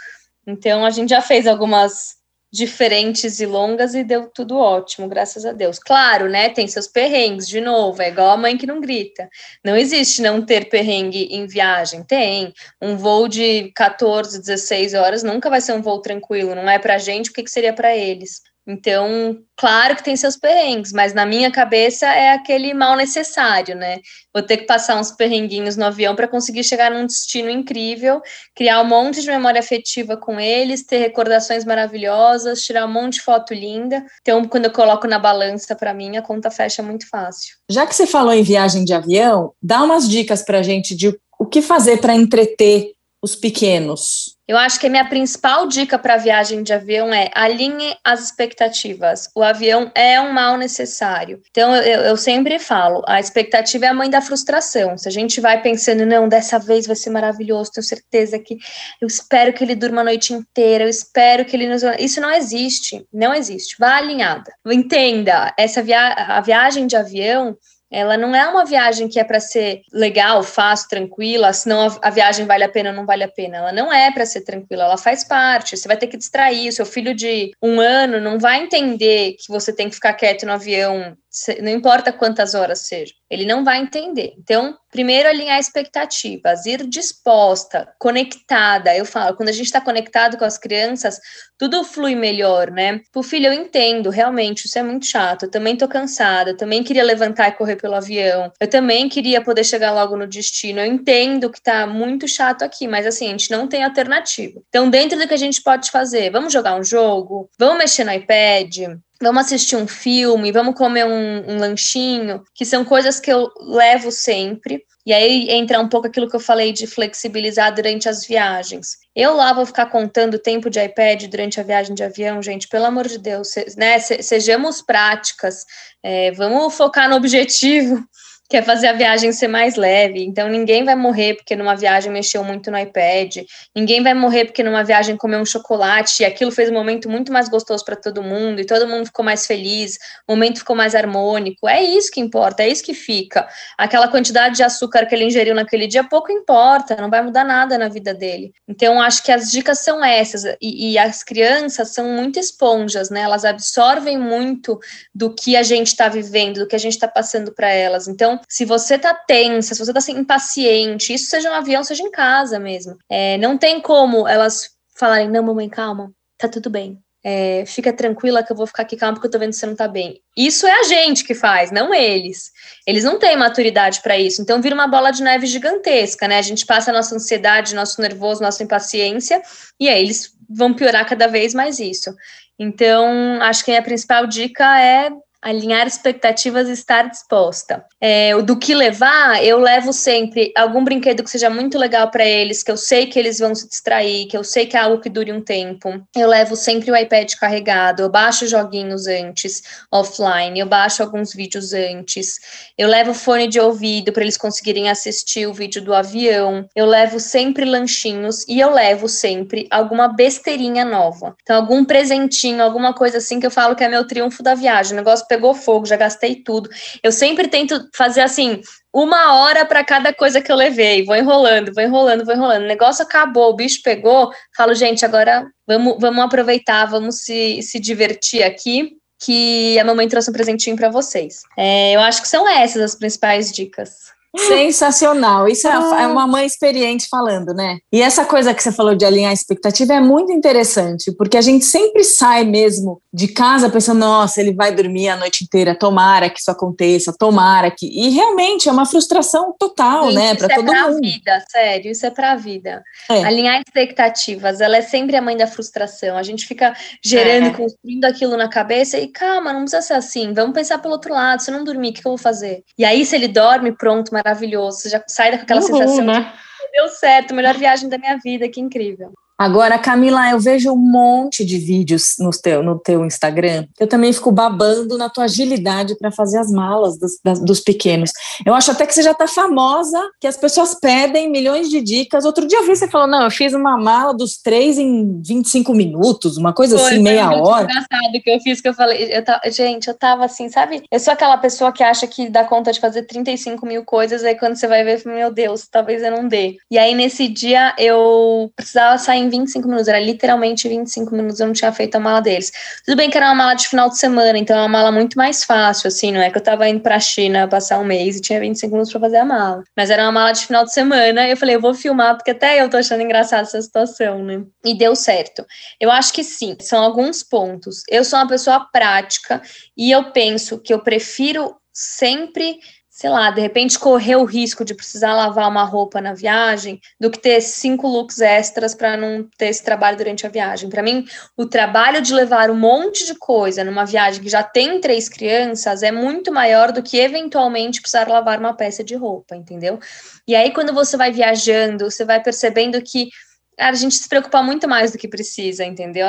Então, 0.48 0.86
a 0.86 0.90
gente 0.90 1.10
já 1.10 1.22
fez 1.22 1.46
algumas 1.46 2.16
diferentes 2.56 3.40
e 3.42 3.46
longas 3.46 3.94
e 3.94 4.04
deu 4.04 4.28
tudo 4.28 4.58
ótimo, 4.58 5.10
graças 5.10 5.46
a 5.46 5.52
Deus. 5.52 5.78
Claro, 5.78 6.30
né? 6.30 6.50
Tem 6.50 6.68
seus 6.68 6.88
perrengues, 6.88 7.48
de 7.48 7.60
novo, 7.60 8.02
é 8.02 8.08
igual 8.08 8.32
a 8.32 8.38
mãe 8.38 8.58
que 8.58 8.66
não 8.66 8.80
grita. 8.80 9.30
Não 9.64 9.76
existe 9.76 10.22
não 10.22 10.42
ter 10.42 10.70
perrengue 10.70 11.28
em 11.32 11.46
viagem. 11.46 12.04
Tem. 12.04 12.54
Um 12.82 12.96
voo 12.96 13.28
de 13.28 13.72
14, 13.76 14.40
16 14.40 14.94
horas 14.94 15.22
nunca 15.22 15.50
vai 15.50 15.60
ser 15.60 15.74
um 15.74 15.82
voo 15.82 16.00
tranquilo, 16.02 16.56
não 16.56 16.70
é 16.70 16.80
pra 16.80 16.98
gente, 16.98 17.30
o 17.30 17.34
que, 17.34 17.44
que 17.44 17.52
seria 17.52 17.74
para 17.74 17.96
eles? 17.96 18.42
Então, 18.68 19.38
claro 19.56 19.96
que 19.96 20.04
tem 20.04 20.16
seus 20.16 20.36
perrengues, 20.36 20.92
mas 20.92 21.14
na 21.14 21.24
minha 21.24 21.52
cabeça 21.52 22.08
é 22.08 22.32
aquele 22.32 22.74
mal 22.74 22.96
necessário, 22.96 23.76
né? 23.76 24.00
Vou 24.34 24.42
ter 24.42 24.58
que 24.58 24.66
passar 24.66 25.00
uns 25.00 25.12
perrenguinhos 25.12 25.78
no 25.78 25.86
avião 25.86 26.16
para 26.16 26.28
conseguir 26.28 26.64
chegar 26.64 26.90
num 26.90 27.06
destino 27.06 27.50
incrível, 27.50 28.22
criar 28.56 28.82
um 28.82 28.86
monte 28.86 29.22
de 29.22 29.28
memória 29.28 29.60
afetiva 29.60 30.18
com 30.18 30.40
eles, 30.40 30.84
ter 30.84 30.98
recordações 30.98 31.64
maravilhosas, 31.64 32.64
tirar 32.64 32.86
um 32.86 32.92
monte 32.92 33.14
de 33.14 33.22
foto 33.22 33.54
linda. 33.54 34.04
Então, 34.22 34.44
quando 34.46 34.66
eu 34.66 34.72
coloco 34.72 35.08
na 35.08 35.20
balança 35.20 35.76
para 35.76 35.94
mim, 35.94 36.18
a 36.18 36.24
conta 36.24 36.50
fecha 36.50 36.82
muito 36.82 37.08
fácil. 37.08 37.56
Já 37.70 37.86
que 37.86 37.96
você 37.96 38.08
falou 38.08 38.34
em 38.34 38.42
viagem 38.42 38.84
de 38.84 38.94
avião, 38.94 39.54
dá 39.62 39.84
umas 39.84 40.10
dicas 40.10 40.42
para 40.42 40.64
gente 40.64 40.96
de 40.96 41.16
o 41.38 41.46
que 41.46 41.62
fazer 41.62 41.98
para 41.98 42.16
entreter 42.16 42.95
os 43.26 43.36
pequenos. 43.36 44.36
Eu 44.48 44.56
acho 44.56 44.80
que 44.80 44.86
a 44.86 44.90
minha 44.92 45.10
principal 45.10 45.68
dica 45.68 45.98
para 45.98 46.16
viagem 46.18 46.62
de 46.62 46.72
avião 46.72 47.12
é 47.12 47.32
alinhe 47.34 47.96
as 48.04 48.24
expectativas. 48.24 49.28
O 49.36 49.42
avião 49.42 49.92
é 49.96 50.22
um 50.22 50.32
mal 50.32 50.56
necessário. 50.56 51.42
Então, 51.50 51.76
eu, 51.76 52.02
eu, 52.02 52.16
sempre 52.16 52.60
falo, 52.60 53.02
a 53.08 53.20
expectativa 53.20 53.86
é 53.86 53.88
a 53.88 53.94
mãe 53.96 54.12
da 54.12 54.22
frustração. 54.22 54.96
Se 54.96 55.08
a 55.08 55.12
gente 55.12 55.42
vai 55.42 55.60
pensando, 55.60 56.06
não, 56.06 56.30
dessa 56.30 56.60
vez 56.60 56.86
vai 56.86 56.96
ser 56.96 57.10
maravilhoso, 57.10 57.72
tenho 57.72 57.84
certeza 57.84 58.38
que 58.38 58.60
eu 59.02 59.08
espero 59.08 59.52
que 59.52 59.64
ele 59.64 59.74
durma 59.74 60.02
a 60.02 60.06
noite 60.06 60.32
inteira, 60.32 60.84
eu 60.84 60.90
espero 60.90 61.44
que 61.46 61.56
ele... 61.56 61.68
Isso 61.98 62.22
não 62.22 62.30
existe, 62.30 63.04
não 63.12 63.34
existe. 63.34 63.76
Vá 63.80 63.96
alinhada. 63.96 64.54
Entenda, 64.68 65.52
essa 65.58 65.82
via... 65.82 66.14
a 66.14 66.42
viagem 66.42 66.86
de 66.86 66.96
avião 66.96 67.58
ela 67.92 68.18
não 68.18 68.36
é 68.36 68.48
uma 68.48 68.66
viagem 68.66 69.08
que 69.08 69.20
é 69.20 69.24
para 69.24 69.40
ser 69.40 69.82
legal, 69.94 70.44
fácil, 70.44 70.90
tranquila, 70.90 71.54
senão 71.54 71.88
a, 72.02 72.10
viagem 72.10 72.46
vale 72.46 72.64
a 72.64 72.70
pena 72.70 72.90
ou 72.90 72.96
não 72.96 73.06
vale 73.06 73.24
a 73.24 73.28
pena. 73.28 73.58
Ela 73.58 73.72
não 73.72 73.94
é 73.94 74.12
para 74.12 74.26
ser 74.26 74.42
tranquila, 74.42 74.84
ela 74.84 74.98
faz 74.98 75.24
parte. 75.24 75.78
Você 75.78 75.88
vai 75.88 75.98
ter 75.98 76.08
que 76.08 76.18
distrair. 76.18 76.70
O 76.70 76.74
seu 76.74 76.86
filho 76.86 77.14
de 77.14 77.52
um 77.62 77.80
ano 77.80 78.20
não 78.20 78.40
vai 78.40 78.64
entender 78.64 79.36
que 79.40 79.48
você 79.50 79.72
tem 79.72 79.90
que 79.90 79.96
ficar 79.96 80.14
quieto 80.14 80.46
no 80.46 80.54
avião 80.54 81.16
não 81.62 81.72
importa 81.72 82.14
quantas 82.14 82.54
horas 82.54 82.88
seja, 82.88 83.14
ele 83.30 83.46
não 83.46 83.64
vai 83.64 83.80
entender. 83.80 84.34
Então, 84.38 84.78
primeiro 84.90 85.28
alinhar 85.28 85.60
expectativas, 85.60 86.66
ir 86.66 86.88
disposta, 86.88 87.94
conectada. 88.00 88.96
Eu 88.96 89.06
falo, 89.06 89.36
quando 89.36 89.50
a 89.50 89.52
gente 89.52 89.66
está 89.66 89.82
conectado 89.82 90.38
com 90.38 90.46
as 90.46 90.58
crianças, 90.58 91.20
tudo 91.58 91.84
flui 91.84 92.16
melhor, 92.16 92.72
né? 92.72 93.02
O 93.14 93.22
filho, 93.22 93.48
eu 93.48 93.54
entendo, 93.54 94.10
realmente, 94.10 94.66
isso 94.66 94.80
é 94.80 94.84
muito 94.84 95.06
chato. 95.06 95.44
Eu 95.44 95.52
também 95.52 95.76
tô 95.76 95.88
cansada, 95.88 96.52
eu 96.52 96.58
também 96.58 96.84
queria 96.84 97.04
levantar 97.04 97.50
e 97.50 97.54
correr 97.54 97.76
pelo 97.76 97.96
avião. 97.96 98.52
Eu 98.60 98.70
também 98.70 99.10
queria 99.10 99.42
poder 99.42 99.66
chegar 99.66 99.92
logo 99.92 100.16
no 100.16 100.28
destino. 100.28 100.80
Eu 100.80 100.86
entendo 100.86 101.50
que 101.50 101.62
tá 101.62 101.86
muito 101.86 102.28
chato 102.28 102.64
aqui, 102.64 102.88
mas 102.88 103.06
assim, 103.06 103.28
a 103.28 103.32
gente 103.32 103.52
não 103.52 103.68
tem 103.68 103.84
alternativa. 103.84 104.62
Então, 104.70 104.90
dentro 104.90 105.20
do 105.20 105.28
que 105.28 105.34
a 105.34 105.38
gente 105.38 105.62
pode 105.62 105.92
fazer, 105.92 106.30
vamos 106.30 106.54
jogar 106.54 106.76
um 106.76 106.84
jogo, 106.84 107.50
vamos 107.60 107.80
mexer 107.80 108.06
no 108.06 108.14
iPad, 108.14 108.98
vamos 109.26 109.46
assistir 109.46 109.76
um 109.76 109.88
filme, 109.88 110.52
vamos 110.52 110.76
comer 110.76 111.04
um, 111.06 111.52
um, 111.52 111.58
lanchinho, 111.58 112.44
que 112.54 112.64
são 112.64 112.86
coisas 112.86 113.20
que 113.20 113.32
eu 113.32 113.52
levo 113.60 114.12
sempre. 114.12 114.84
E 115.04 115.12
aí 115.12 115.50
entra 115.50 115.80
um 115.80 115.90
pouco 115.90 116.06
aquilo 116.08 116.30
que 116.30 116.36
eu 116.36 116.40
falei 116.40 116.72
de 116.72 116.86
flexibilizar 116.86 117.74
durante 117.74 118.08
as 118.08 118.26
viagens. 118.26 118.98
Eu 119.16 119.36
lá 119.36 119.52
vou 119.52 119.66
ficar 119.66 119.88
contando 119.88 120.38
tempo 120.38 120.70
de 120.70 120.80
iPad 120.80 121.24
durante 121.26 121.60
a 121.60 121.64
viagem 121.64 121.96
de 121.96 122.04
avião, 122.04 122.42
gente, 122.42 122.68
pelo 122.68 122.86
amor 122.86 123.08
de 123.08 123.18
Deus, 123.18 123.56
né? 123.78 123.98
Sejamos 124.00 124.82
práticas, 124.82 125.66
é, 126.04 126.32
vamos 126.32 126.76
focar 126.76 127.10
no 127.10 127.16
objetivo 127.16 128.04
quer 128.48 128.64
fazer 128.64 128.88
a 128.88 128.94
viagem 128.94 129.32
ser 129.32 129.48
mais 129.48 129.76
leve. 129.76 130.24
Então, 130.24 130.48
ninguém 130.48 130.84
vai 130.84 130.96
morrer 130.96 131.36
porque 131.36 131.56
numa 131.56 131.76
viagem 131.76 132.12
mexeu 132.12 132.44
muito 132.44 132.70
no 132.70 132.78
iPad, 132.78 133.38
ninguém 133.76 134.04
vai 134.04 134.14
morrer 134.14 134.46
porque 134.46 134.64
numa 134.64 134.84
viagem 134.84 135.18
comeu 135.18 135.40
um 135.40 135.46
chocolate 135.46 136.22
e 136.22 136.26
aquilo 136.26 136.52
fez 136.52 136.70
um 136.70 136.74
momento 136.74 137.10
muito 137.10 137.32
mais 137.32 137.50
gostoso 137.50 137.84
para 137.84 137.96
todo 137.96 138.22
mundo 138.22 138.62
e 138.62 138.66
todo 138.66 138.88
mundo 138.88 139.06
ficou 139.06 139.26
mais 139.26 139.48
feliz, 139.48 139.98
o 140.28 140.34
momento 140.34 140.60
ficou 140.60 140.76
mais 140.76 140.94
harmônico. 140.94 141.68
É 141.68 141.82
isso 141.82 142.12
que 142.12 142.20
importa, 142.20 142.64
é 142.64 142.70
isso 142.70 142.84
que 142.84 142.94
fica. 142.94 143.48
Aquela 143.78 144.08
quantidade 144.08 144.58
de 144.58 144.64
açúcar 144.64 145.06
que 145.06 145.16
ele 145.16 145.26
ingeriu 145.26 145.56
naquele 145.56 145.88
dia 145.88 146.04
pouco 146.04 146.32
importa, 146.32 146.96
não 146.96 147.10
vai 147.10 147.24
mudar 147.24 147.44
nada 147.44 147.78
na 147.78 147.90
vida 147.90 148.14
dele. 148.14 148.54
Então, 148.68 149.02
acho 149.02 149.24
que 149.24 149.32
as 149.32 149.50
dicas 149.50 149.80
são 149.80 150.04
essas. 150.04 150.44
E, 150.62 150.92
e 150.92 150.98
as 150.98 151.24
crianças 151.24 151.90
são 151.90 152.10
muito 152.10 152.40
esponjas, 152.40 153.10
né? 153.10 153.22
Elas 153.22 153.44
absorvem 153.44 154.18
muito 154.18 154.80
do 155.14 155.34
que 155.34 155.56
a 155.56 155.64
gente 155.64 155.88
está 155.88 156.08
vivendo, 156.08 156.60
do 156.60 156.68
que 156.68 156.76
a 156.76 156.80
gente 156.80 156.94
está 156.94 157.08
passando 157.08 157.52
para 157.52 157.72
elas. 157.72 158.08
Então, 158.08 158.35
se 158.48 158.66
você 158.66 158.98
tá 158.98 159.14
tensa, 159.14 159.74
se 159.74 159.80
você 159.80 159.94
tá 159.94 160.00
assim, 160.00 160.18
impaciente, 160.18 161.14
isso 161.14 161.28
seja 161.28 161.50
no 161.50 161.56
avião, 161.56 161.84
seja 161.84 162.04
em 162.04 162.12
casa 162.12 162.60
mesmo. 162.60 162.98
É, 163.10 163.38
não 163.38 163.58
tem 163.58 163.82
como 163.82 164.28
elas 164.28 164.70
falarem, 164.98 165.30
não, 165.30 165.44
mamãe, 165.44 165.70
calma, 165.70 166.12
tá 166.38 166.48
tudo 166.48 166.70
bem. 166.70 167.00
É, 167.28 167.66
fica 167.66 167.92
tranquila 167.92 168.44
que 168.44 168.52
eu 168.52 168.56
vou 168.56 168.68
ficar 168.68 168.84
aqui 168.84 168.96
calma 168.96 169.16
porque 169.16 169.26
eu 169.26 169.32
tô 169.32 169.40
vendo 169.40 169.50
que 169.50 169.56
você 169.56 169.66
não 169.66 169.76
tá 169.76 169.88
bem. 169.88 170.22
Isso 170.38 170.68
é 170.68 170.80
a 170.80 170.84
gente 170.84 171.24
que 171.24 171.34
faz, 171.34 171.72
não 171.72 171.92
eles. 171.92 172.52
Eles 172.86 173.04
não 173.04 173.18
têm 173.18 173.36
maturidade 173.36 174.00
para 174.04 174.16
isso. 174.16 174.44
Então 174.44 174.62
vira 174.62 174.76
uma 174.76 174.88
bola 174.88 175.10
de 175.10 175.24
neve 175.24 175.48
gigantesca, 175.48 176.28
né? 176.28 176.38
A 176.38 176.44
gente 176.44 176.68
passa 176.68 176.92
a 176.92 176.94
nossa 176.94 177.16
ansiedade, 177.16 177.74
nosso 177.74 178.00
nervoso, 178.00 178.44
nossa 178.44 178.62
impaciência, 178.62 179.42
e 179.80 179.90
aí 179.90 180.04
eles 180.04 180.36
vão 180.48 180.72
piorar 180.72 181.08
cada 181.08 181.26
vez 181.26 181.56
mais 181.56 181.80
isso. 181.80 182.14
Então, 182.60 183.42
acho 183.42 183.66
que 183.66 183.76
a 183.76 183.82
principal 183.82 184.28
dica 184.28 184.80
é 184.80 185.10
alinhar 185.46 185.86
expectativas 185.86 186.68
e 186.68 186.72
estar 186.72 187.08
disposta. 187.08 187.86
É, 188.02 188.36
do 188.42 188.58
que 188.58 188.74
levar, 188.74 189.44
eu 189.44 189.60
levo 189.60 189.94
sempre 189.94 190.52
algum 190.58 190.84
brinquedo 190.84 191.24
que 191.24 191.30
seja 191.30 191.52
muito 191.52 191.78
legal 191.78 192.10
para 192.10 192.26
eles, 192.26 192.64
que 192.64 192.72
eu 192.72 192.78
sei 192.78 193.06
que 193.06 193.20
eles 193.20 193.38
vão 193.38 193.54
se 193.54 193.70
distrair, 193.70 194.26
que 194.26 194.36
eu 194.36 194.44
sei 194.44 194.66
que 194.66 194.76
é 194.76 194.80
algo 194.80 195.00
que 195.00 195.10
dure 195.10 195.32
um 195.32 195.40
tempo. 195.40 196.04
Eu 196.16 196.28
levo 196.28 196.56
sempre 196.56 196.90
o 196.90 196.98
iPad 196.98 197.32
carregado, 197.36 198.02
eu 198.02 198.10
baixo 198.10 198.48
joguinhos 198.48 199.06
antes, 199.06 199.62
offline, 199.92 200.60
eu 200.60 200.66
baixo 200.66 201.04
alguns 201.04 201.32
vídeos 201.32 201.74
antes. 201.74 202.40
Eu 202.76 202.90
levo 202.90 203.14
fone 203.14 203.48
de 203.48 203.60
ouvido 203.60 204.12
para 204.12 204.24
eles 204.24 204.38
conseguirem 204.38 204.90
assistir 204.90 205.46
o 205.46 205.54
vídeo 205.54 205.80
do 205.80 205.94
avião. 205.94 206.68
Eu 206.76 206.88
levo 206.88 207.20
sempre 207.20 207.66
lanchinhos 207.66 208.44
e 208.48 208.60
eu 208.60 208.72
levo 208.72 209.08
sempre 209.08 209.68
alguma 209.70 210.08
besteirinha 210.08 210.84
nova. 210.84 211.36
Então, 211.44 211.56
algum 211.56 211.86
presentinho, 211.86 212.64
alguma 212.64 212.94
coisa 212.94 213.20
assim 213.20 213.40
que 213.40 213.46
eu 213.46 213.52
falo 213.52 213.76
que 213.76 213.84
é 213.84 213.90
meu 213.90 214.08
triunfo 214.08 214.42
da 214.42 214.56
viagem. 214.56 214.96
Negócio 214.96 215.28
pegou 215.36 215.54
fogo, 215.54 215.86
já 215.86 215.98
gastei 215.98 216.36
tudo. 216.36 216.70
Eu 217.04 217.12
sempre 217.12 217.48
tento 217.48 217.90
fazer 217.94 218.22
assim, 218.22 218.62
uma 218.94 219.36
hora 219.36 219.66
para 219.66 219.84
cada 219.84 220.14
coisa 220.14 220.42
que 220.42 220.52
eu 220.52 220.56
levei. 220.56 221.04
Vou 221.04 221.16
enrolando, 221.16 221.74
vou 221.74 221.84
enrolando, 221.84 222.26
vou 222.26 222.34
enrolando. 222.34 222.64
O 222.64 222.68
negócio 222.68 223.04
acabou, 223.04 223.50
o 223.50 223.56
bicho 223.56 223.82
pegou. 223.84 224.32
Falo, 224.56 224.74
gente, 224.74 225.04
agora 225.06 225.46
vamos, 225.68 225.98
vamos 226.00 226.24
aproveitar, 226.24 226.86
vamos 226.86 227.20
se, 227.24 227.62
se 227.62 227.80
divertir 227.80 228.44
aqui. 228.44 228.94
Que 229.18 229.80
a 229.80 229.86
mamãe 229.86 230.10
trouxe 230.10 230.30
um 230.30 230.34
presentinho 230.34 230.76
para 230.76 230.90
vocês. 230.90 231.42
É, 231.58 231.96
eu 231.96 232.02
acho 232.02 232.22
que 232.22 232.28
são 232.28 232.48
essas 232.48 232.82
as 232.82 232.96
principais 232.96 233.52
dicas. 233.52 234.15
Sensacional. 234.38 235.48
Isso 235.48 235.68
é, 235.68 235.72
ah. 235.72 236.02
é 236.02 236.08
uma 236.08 236.28
mãe 236.28 236.46
experiente 236.46 237.08
falando, 237.10 237.54
né? 237.54 237.78
E 237.92 238.02
essa 238.02 238.26
coisa 238.26 238.54
que 238.54 238.62
você 238.62 238.72
falou 238.72 238.96
de 238.96 239.06
alinhar 239.06 239.32
a 239.32 239.34
expectativa 239.34 239.94
é 239.94 240.00
muito 240.00 240.32
interessante, 240.32 241.12
porque 241.12 241.38
a 241.38 241.42
gente 241.42 241.66
sempre 241.66 242.04
sai 242.04 242.44
mesmo 242.44 243.02
de 243.14 243.30
casa 243.30 243.70
pensando, 243.70 244.00
nossa, 244.00 244.42
ele 244.42 244.54
vai 244.54 244.74
dormir 244.74 245.10
a 245.10 245.16
noite 245.16 245.44
inteira, 245.44 245.74
tomara 245.74 246.30
que 246.30 246.40
isso 246.40 246.52
aconteça, 246.52 247.16
tomara 247.18 247.72
que. 247.72 247.88
E 247.88 248.10
realmente 248.10 248.68
é 248.68 248.72
uma 248.72 248.86
frustração 248.86 249.56
total, 249.58 250.10
Sim, 250.10 250.16
né, 250.16 250.36
para 250.36 250.54
é 250.54 250.56
todo 250.56 250.66
pra 250.66 250.88
mundo. 250.90 251.02
vida, 251.02 251.44
sério, 251.50 251.92
isso 251.92 252.06
é 252.06 252.10
para 252.10 252.34
a 252.34 252.36
vida. 252.36 252.84
É. 253.10 253.24
Alinhar 253.24 253.62
expectativas, 253.62 254.60
ela 254.60 254.78
é 254.78 254.82
sempre 254.82 255.16
a 255.16 255.22
mãe 255.22 255.38
da 255.38 255.48
frustração. 255.48 256.18
A 256.18 256.24
gente 256.24 256.46
fica 256.46 256.76
gerando, 257.04 257.48
é. 257.48 257.52
construindo 257.52 258.06
aquilo 258.06 258.36
na 258.36 258.50
cabeça 258.50 258.98
e 258.98 259.08
calma, 259.08 259.54
não 259.54 259.62
precisa 259.62 259.82
ser 259.82 259.94
assim. 259.94 260.34
Vamos 260.34 260.54
pensar 260.54 260.80
pelo 260.80 260.94
outro 260.94 261.14
lado. 261.14 261.42
Se 261.42 261.52
eu 261.52 261.58
não 261.58 261.64
dormir, 261.64 261.90
o 261.90 261.94
que 261.94 262.00
eu 262.00 262.12
vou 262.12 262.18
fazer? 262.18 262.64
E 262.78 262.84
aí, 262.84 263.06
se 263.06 263.16
ele 263.16 263.28
dorme, 263.28 263.72
pronto, 263.72 264.14
maravilhoso. 264.26 264.80
Você 264.80 264.90
já 264.90 265.04
sai 265.08 265.32
daquela 265.32 265.62
Uhul, 265.62 265.68
sensação 265.68 266.04
né? 266.04 266.20
de 266.22 266.72
deu 266.72 266.90
certo, 266.90 267.34
melhor 267.34 267.56
viagem 267.56 267.88
da 267.88 267.98
minha 267.98 268.18
vida, 268.18 268.50
que 268.50 268.60
incrível. 268.60 269.14
Agora, 269.38 269.78
Camila, 269.78 270.30
eu 270.32 270.40
vejo 270.40 270.72
um 270.72 270.78
monte 270.78 271.44
de 271.44 271.58
vídeos 271.58 272.16
no 272.20 272.30
teu, 272.30 272.64
no 272.64 272.80
teu 272.80 273.06
Instagram. 273.06 273.66
Eu 273.78 273.86
também 273.86 274.14
fico 274.14 274.32
babando 274.32 274.98
na 274.98 275.10
tua 275.10 275.26
agilidade 275.26 275.98
para 275.98 276.10
fazer 276.10 276.38
as 276.38 276.50
malas 276.50 276.98
dos, 276.98 277.20
das, 277.24 277.40
dos, 277.42 277.60
pequenos. 277.60 278.12
Eu 278.46 278.54
acho 278.54 278.72
até 278.72 278.86
que 278.86 278.94
você 278.94 279.04
já 279.04 279.12
está 279.12 279.28
famosa, 279.28 280.00
que 280.22 280.28
as 280.28 280.38
pessoas 280.38 280.80
pedem 280.80 281.30
milhões 281.30 281.70
de 281.70 281.82
dicas. 281.82 282.24
Outro 282.24 282.48
dia 282.48 282.60
eu 282.60 282.66
vi 282.66 282.76
você 282.76 282.88
falou: 282.88 283.08
não, 283.08 283.24
eu 283.24 283.32
fiz 283.32 283.54
uma 283.54 283.78
mala 283.78 284.14
dos 284.14 284.38
três 284.38 284.78
em 284.78 285.22
25 285.22 285.74
minutos, 285.74 286.38
uma 286.38 286.54
coisa 286.54 286.78
foi, 286.78 286.94
assim, 286.94 287.04
meia 287.04 287.28
foi 287.28 287.40
hora. 287.42 287.64
engraçado 287.64 288.22
que 288.24 288.30
eu 288.30 288.40
fiz, 288.40 288.62
que 288.62 288.70
eu 288.70 288.74
falei, 288.74 289.10
eu 289.12 289.24
tava, 289.24 289.42
gente, 289.52 289.88
eu 289.90 289.94
tava 289.94 290.26
assim, 290.26 290.48
sabe? 290.48 290.84
Eu 290.90 291.00
sou 291.00 291.12
aquela 291.12 291.38
pessoa 291.38 291.74
que 291.74 291.84
acha 291.84 292.08
que 292.08 292.30
dá 292.30 292.46
conta 292.46 292.72
de 292.72 292.80
fazer 292.80 293.04
35 293.04 293.66
mil 293.66 293.84
coisas, 293.84 294.24
aí 294.24 294.36
quando 294.36 294.56
você 294.56 294.68
vai 294.68 294.84
ver, 294.84 295.02
meu 295.06 295.32
Deus, 295.32 295.68
talvez 295.70 296.02
eu 296.02 296.12
não 296.12 296.26
dê. 296.26 296.56
E 296.72 296.78
aí 296.78 296.96
nesse 296.96 297.28
dia 297.28 297.74
eu 297.78 298.50
precisava 298.56 298.98
sair 298.98 299.25
em 299.26 299.30
25 299.30 299.68
minutos, 299.68 299.88
era 299.88 300.00
literalmente 300.00 300.68
25 300.68 301.14
minutos, 301.16 301.40
eu 301.40 301.48
não 301.48 301.54
tinha 301.54 301.72
feito 301.72 301.96
a 301.96 302.00
mala 302.00 302.22
deles. 302.22 302.52
Tudo 302.86 302.96
bem 302.96 303.10
que 303.10 303.18
era 303.18 303.28
uma 303.28 303.36
mala 303.36 303.54
de 303.56 303.68
final 303.68 303.90
de 303.90 303.98
semana, 303.98 304.38
então 304.38 304.56
é 304.56 304.62
uma 304.62 304.70
mala 304.70 304.92
muito 304.92 305.18
mais 305.18 305.44
fácil, 305.44 305.88
assim, 305.88 306.12
não 306.12 306.22
é 306.22 306.30
que 306.30 306.38
eu 306.38 306.44
tava 306.44 306.68
indo 306.70 306.80
pra 306.80 307.00
China 307.00 307.48
passar 307.48 307.80
um 307.80 307.84
mês 307.84 308.18
e 308.18 308.22
tinha 308.22 308.40
25 308.40 308.72
minutos 308.72 308.92
pra 308.92 309.02
fazer 309.02 309.18
a 309.18 309.26
mala. 309.26 309.64
Mas 309.76 309.90
era 309.90 310.04
uma 310.04 310.12
mala 310.12 310.32
de 310.32 310.46
final 310.46 310.64
de 310.64 310.74
semana, 310.74 311.28
eu 311.28 311.38
falei, 311.38 311.56
eu 311.56 311.62
vou 311.62 311.74
filmar, 311.74 312.16
porque 312.16 312.32
até 312.32 312.62
eu 312.62 312.70
tô 312.70 312.78
achando 312.78 313.02
engraçada 313.02 313.44
essa 313.44 313.62
situação, 313.62 314.24
né? 314.24 314.44
E 314.64 314.78
deu 314.78 314.96
certo. 314.96 315.46
Eu 315.80 315.92
acho 315.92 316.14
que 316.14 316.24
sim, 316.24 316.56
são 316.62 316.84
alguns 316.84 317.24
pontos. 317.24 317.84
Eu 317.90 318.04
sou 318.04 318.20
uma 318.20 318.28
pessoa 318.28 318.60
prática 318.72 319.42
e 319.78 319.92
eu 319.92 320.12
penso 320.12 320.60
que 320.60 320.74
eu 320.74 320.80
prefiro 320.80 321.56
sempre 321.76 322.58
sei 322.96 323.10
lá, 323.10 323.30
de 323.30 323.42
repente 323.42 323.78
correr 323.78 324.16
o 324.16 324.24
risco 324.24 324.64
de 324.64 324.74
precisar 324.74 325.14
lavar 325.14 325.50
uma 325.50 325.66
roupa 325.66 326.00
na 326.00 326.14
viagem, 326.14 326.80
do 326.98 327.12
que 327.12 327.20
ter 327.20 327.42
cinco 327.42 327.90
looks 327.90 328.22
extras 328.22 328.74
para 328.74 328.96
não 328.96 329.28
ter 329.38 329.48
esse 329.48 329.62
trabalho 329.62 329.98
durante 329.98 330.26
a 330.26 330.30
viagem. 330.30 330.70
Para 330.70 330.82
mim, 330.82 331.06
o 331.36 331.46
trabalho 331.46 332.02
de 332.02 332.14
levar 332.14 332.50
um 332.50 332.56
monte 332.56 333.06
de 333.06 333.14
coisa 333.16 333.66
numa 333.66 333.84
viagem 333.84 334.24
que 334.24 334.30
já 334.30 334.42
tem 334.42 334.80
três 334.80 335.10
crianças 335.10 335.84
é 335.84 335.92
muito 335.92 336.32
maior 336.32 336.72
do 336.72 336.82
que 336.82 336.98
eventualmente 336.98 337.82
precisar 337.82 338.08
lavar 338.08 338.40
uma 338.40 338.54
peça 338.54 338.82
de 338.82 338.96
roupa, 338.96 339.36
entendeu? 339.36 339.78
E 340.26 340.34
aí, 340.34 340.52
quando 340.52 340.74
você 340.74 340.96
vai 340.96 341.12
viajando, 341.12 341.92
você 341.92 342.06
vai 342.06 342.24
percebendo 342.24 342.82
que 342.82 343.10
a 343.58 343.74
gente 343.74 343.96
se 343.96 344.08
preocupa 344.08 344.44
muito 344.44 344.68
mais 344.68 344.92
do 344.92 344.98
que 344.98 345.08
precisa, 345.08 345.64
entendeu? 345.64 346.08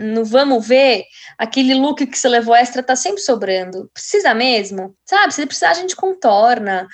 No 0.00 0.24
vamos 0.24 0.66
ver, 0.66 1.04
aquele 1.36 1.74
look 1.74 2.06
que 2.06 2.18
você 2.18 2.28
levou 2.28 2.54
extra 2.54 2.82
tá 2.82 2.96
sempre 2.96 3.20
sobrando. 3.20 3.90
Precisa 3.92 4.34
mesmo? 4.34 4.94
Sabe? 5.04 5.32
Se 5.32 5.46
precisar, 5.46 5.70
a 5.70 5.74
gente 5.74 5.94
contorna. 5.94 6.86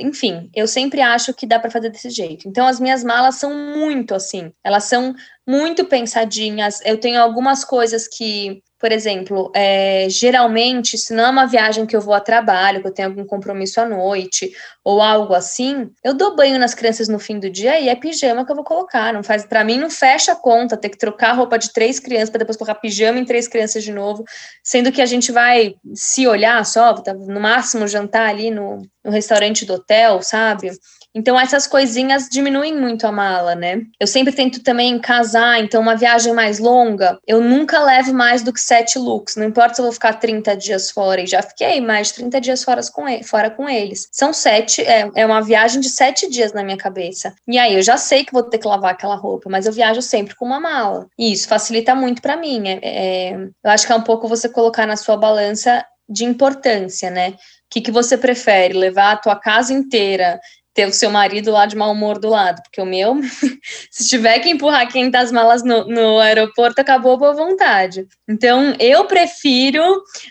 Enfim, 0.00 0.50
eu 0.54 0.66
sempre 0.66 1.00
acho 1.00 1.32
que 1.32 1.46
dá 1.46 1.58
para 1.58 1.70
fazer 1.70 1.90
desse 1.90 2.10
jeito. 2.10 2.48
Então, 2.48 2.66
as 2.66 2.80
minhas 2.80 3.04
malas 3.04 3.36
são 3.36 3.54
muito 3.54 4.14
assim. 4.14 4.52
Elas 4.64 4.84
são 4.84 5.14
muito 5.46 5.84
pensadinhas. 5.84 6.80
Eu 6.84 6.98
tenho 6.98 7.20
algumas 7.20 7.64
coisas 7.64 8.08
que 8.08 8.62
por 8.86 8.92
exemplo, 8.92 9.50
é, 9.52 10.06
geralmente, 10.08 10.96
se 10.96 11.12
não 11.12 11.24
é 11.24 11.28
uma 11.28 11.46
viagem 11.46 11.84
que 11.84 11.96
eu 11.96 12.00
vou 12.00 12.14
a 12.14 12.20
trabalho, 12.20 12.80
que 12.80 12.86
eu 12.86 12.94
tenho 12.94 13.08
algum 13.08 13.24
compromisso 13.24 13.80
à 13.80 13.84
noite 13.84 14.52
ou 14.84 15.02
algo 15.02 15.34
assim, 15.34 15.90
eu 16.04 16.14
dou 16.14 16.36
banho 16.36 16.56
nas 16.56 16.72
crianças 16.72 17.08
no 17.08 17.18
fim 17.18 17.40
do 17.40 17.50
dia 17.50 17.80
e 17.80 17.88
é 17.88 17.96
pijama 17.96 18.46
que 18.46 18.52
eu 18.52 18.54
vou 18.54 18.64
colocar. 18.64 19.12
Não 19.12 19.24
faz, 19.24 19.44
para 19.44 19.64
mim, 19.64 19.76
não 19.76 19.90
fecha 19.90 20.30
a 20.30 20.36
conta 20.36 20.76
ter 20.76 20.88
que 20.88 20.98
trocar 20.98 21.30
a 21.30 21.32
roupa 21.32 21.58
de 21.58 21.72
três 21.72 21.98
crianças 21.98 22.30
para 22.30 22.38
depois 22.38 22.56
colocar 22.56 22.76
pijama 22.76 23.18
em 23.18 23.24
três 23.24 23.48
crianças 23.48 23.82
de 23.82 23.90
novo, 23.90 24.22
sendo 24.62 24.92
que 24.92 25.02
a 25.02 25.06
gente 25.06 25.32
vai 25.32 25.74
se 25.92 26.28
olhar 26.28 26.64
só, 26.64 26.94
tá, 26.94 27.12
no 27.12 27.40
máximo 27.40 27.88
jantar 27.88 28.28
ali 28.28 28.52
no, 28.52 28.80
no 29.04 29.10
restaurante 29.10 29.64
do 29.64 29.74
hotel, 29.74 30.22
sabe? 30.22 30.70
Então, 31.16 31.40
essas 31.40 31.66
coisinhas 31.66 32.28
diminuem 32.28 32.78
muito 32.78 33.06
a 33.06 33.10
mala, 33.10 33.54
né? 33.54 33.80
Eu 33.98 34.06
sempre 34.06 34.34
tento 34.34 34.62
também 34.62 34.98
casar, 34.98 35.58
então, 35.58 35.80
uma 35.80 35.96
viagem 35.96 36.34
mais 36.34 36.58
longa, 36.58 37.18
eu 37.26 37.40
nunca 37.40 37.82
levo 37.82 38.12
mais 38.12 38.42
do 38.42 38.52
que 38.52 38.60
sete 38.60 38.98
looks. 38.98 39.34
Não 39.34 39.46
importa 39.46 39.76
se 39.76 39.80
eu 39.80 39.84
vou 39.84 39.92
ficar 39.92 40.12
30 40.12 40.54
dias 40.54 40.90
fora, 40.90 41.22
e 41.22 41.26
já 41.26 41.40
fiquei 41.40 41.80
mais 41.80 42.08
de 42.08 42.14
30 42.16 42.38
dias 42.38 42.62
fora 42.62 42.82
com, 42.92 43.08
ele, 43.08 43.24
fora 43.24 43.50
com 43.50 43.66
eles. 43.66 44.06
São 44.12 44.30
sete, 44.30 44.82
é, 44.82 45.10
é 45.14 45.24
uma 45.24 45.40
viagem 45.40 45.80
de 45.80 45.88
sete 45.88 46.28
dias 46.28 46.52
na 46.52 46.62
minha 46.62 46.76
cabeça. 46.76 47.34
E 47.48 47.58
aí, 47.58 47.76
eu 47.76 47.82
já 47.82 47.96
sei 47.96 48.22
que 48.22 48.32
vou 48.34 48.42
ter 48.42 48.58
que 48.58 48.68
lavar 48.68 48.90
aquela 48.92 49.16
roupa, 49.16 49.48
mas 49.48 49.64
eu 49.64 49.72
viajo 49.72 50.02
sempre 50.02 50.36
com 50.36 50.44
uma 50.44 50.60
mala. 50.60 51.06
E 51.18 51.32
isso 51.32 51.48
facilita 51.48 51.94
muito 51.94 52.20
para 52.20 52.36
mim. 52.36 52.68
É, 52.68 52.80
é, 52.82 53.36
eu 53.64 53.70
acho 53.70 53.86
que 53.86 53.92
é 53.92 53.96
um 53.96 54.02
pouco 54.02 54.28
você 54.28 54.50
colocar 54.50 54.86
na 54.86 54.96
sua 54.96 55.16
balança 55.16 55.82
de 56.06 56.26
importância, 56.26 57.10
né? 57.10 57.30
O 57.30 57.36
que, 57.70 57.80
que 57.80 57.90
você 57.90 58.18
prefere? 58.18 58.74
Levar 58.74 59.12
a 59.12 59.16
tua 59.16 59.36
casa 59.36 59.72
inteira 59.72 60.38
ter 60.76 60.86
o 60.86 60.92
seu 60.92 61.10
marido 61.10 61.50
lá 61.50 61.64
de 61.64 61.74
mau 61.74 61.90
humor 61.90 62.18
do 62.18 62.28
lado, 62.28 62.62
porque 62.62 62.80
o 62.80 62.84
meu, 62.84 63.18
se 63.90 64.08
tiver 64.08 64.38
que 64.40 64.50
empurrar 64.50 64.86
quem 64.92 65.10
tá 65.10 65.20
as 65.20 65.32
malas 65.32 65.64
no, 65.64 65.86
no 65.86 66.18
aeroporto, 66.18 66.80
acabou 66.80 67.16
boa 67.16 67.32
vontade. 67.32 68.06
Então, 68.28 68.74
eu 68.78 69.06
prefiro 69.06 69.82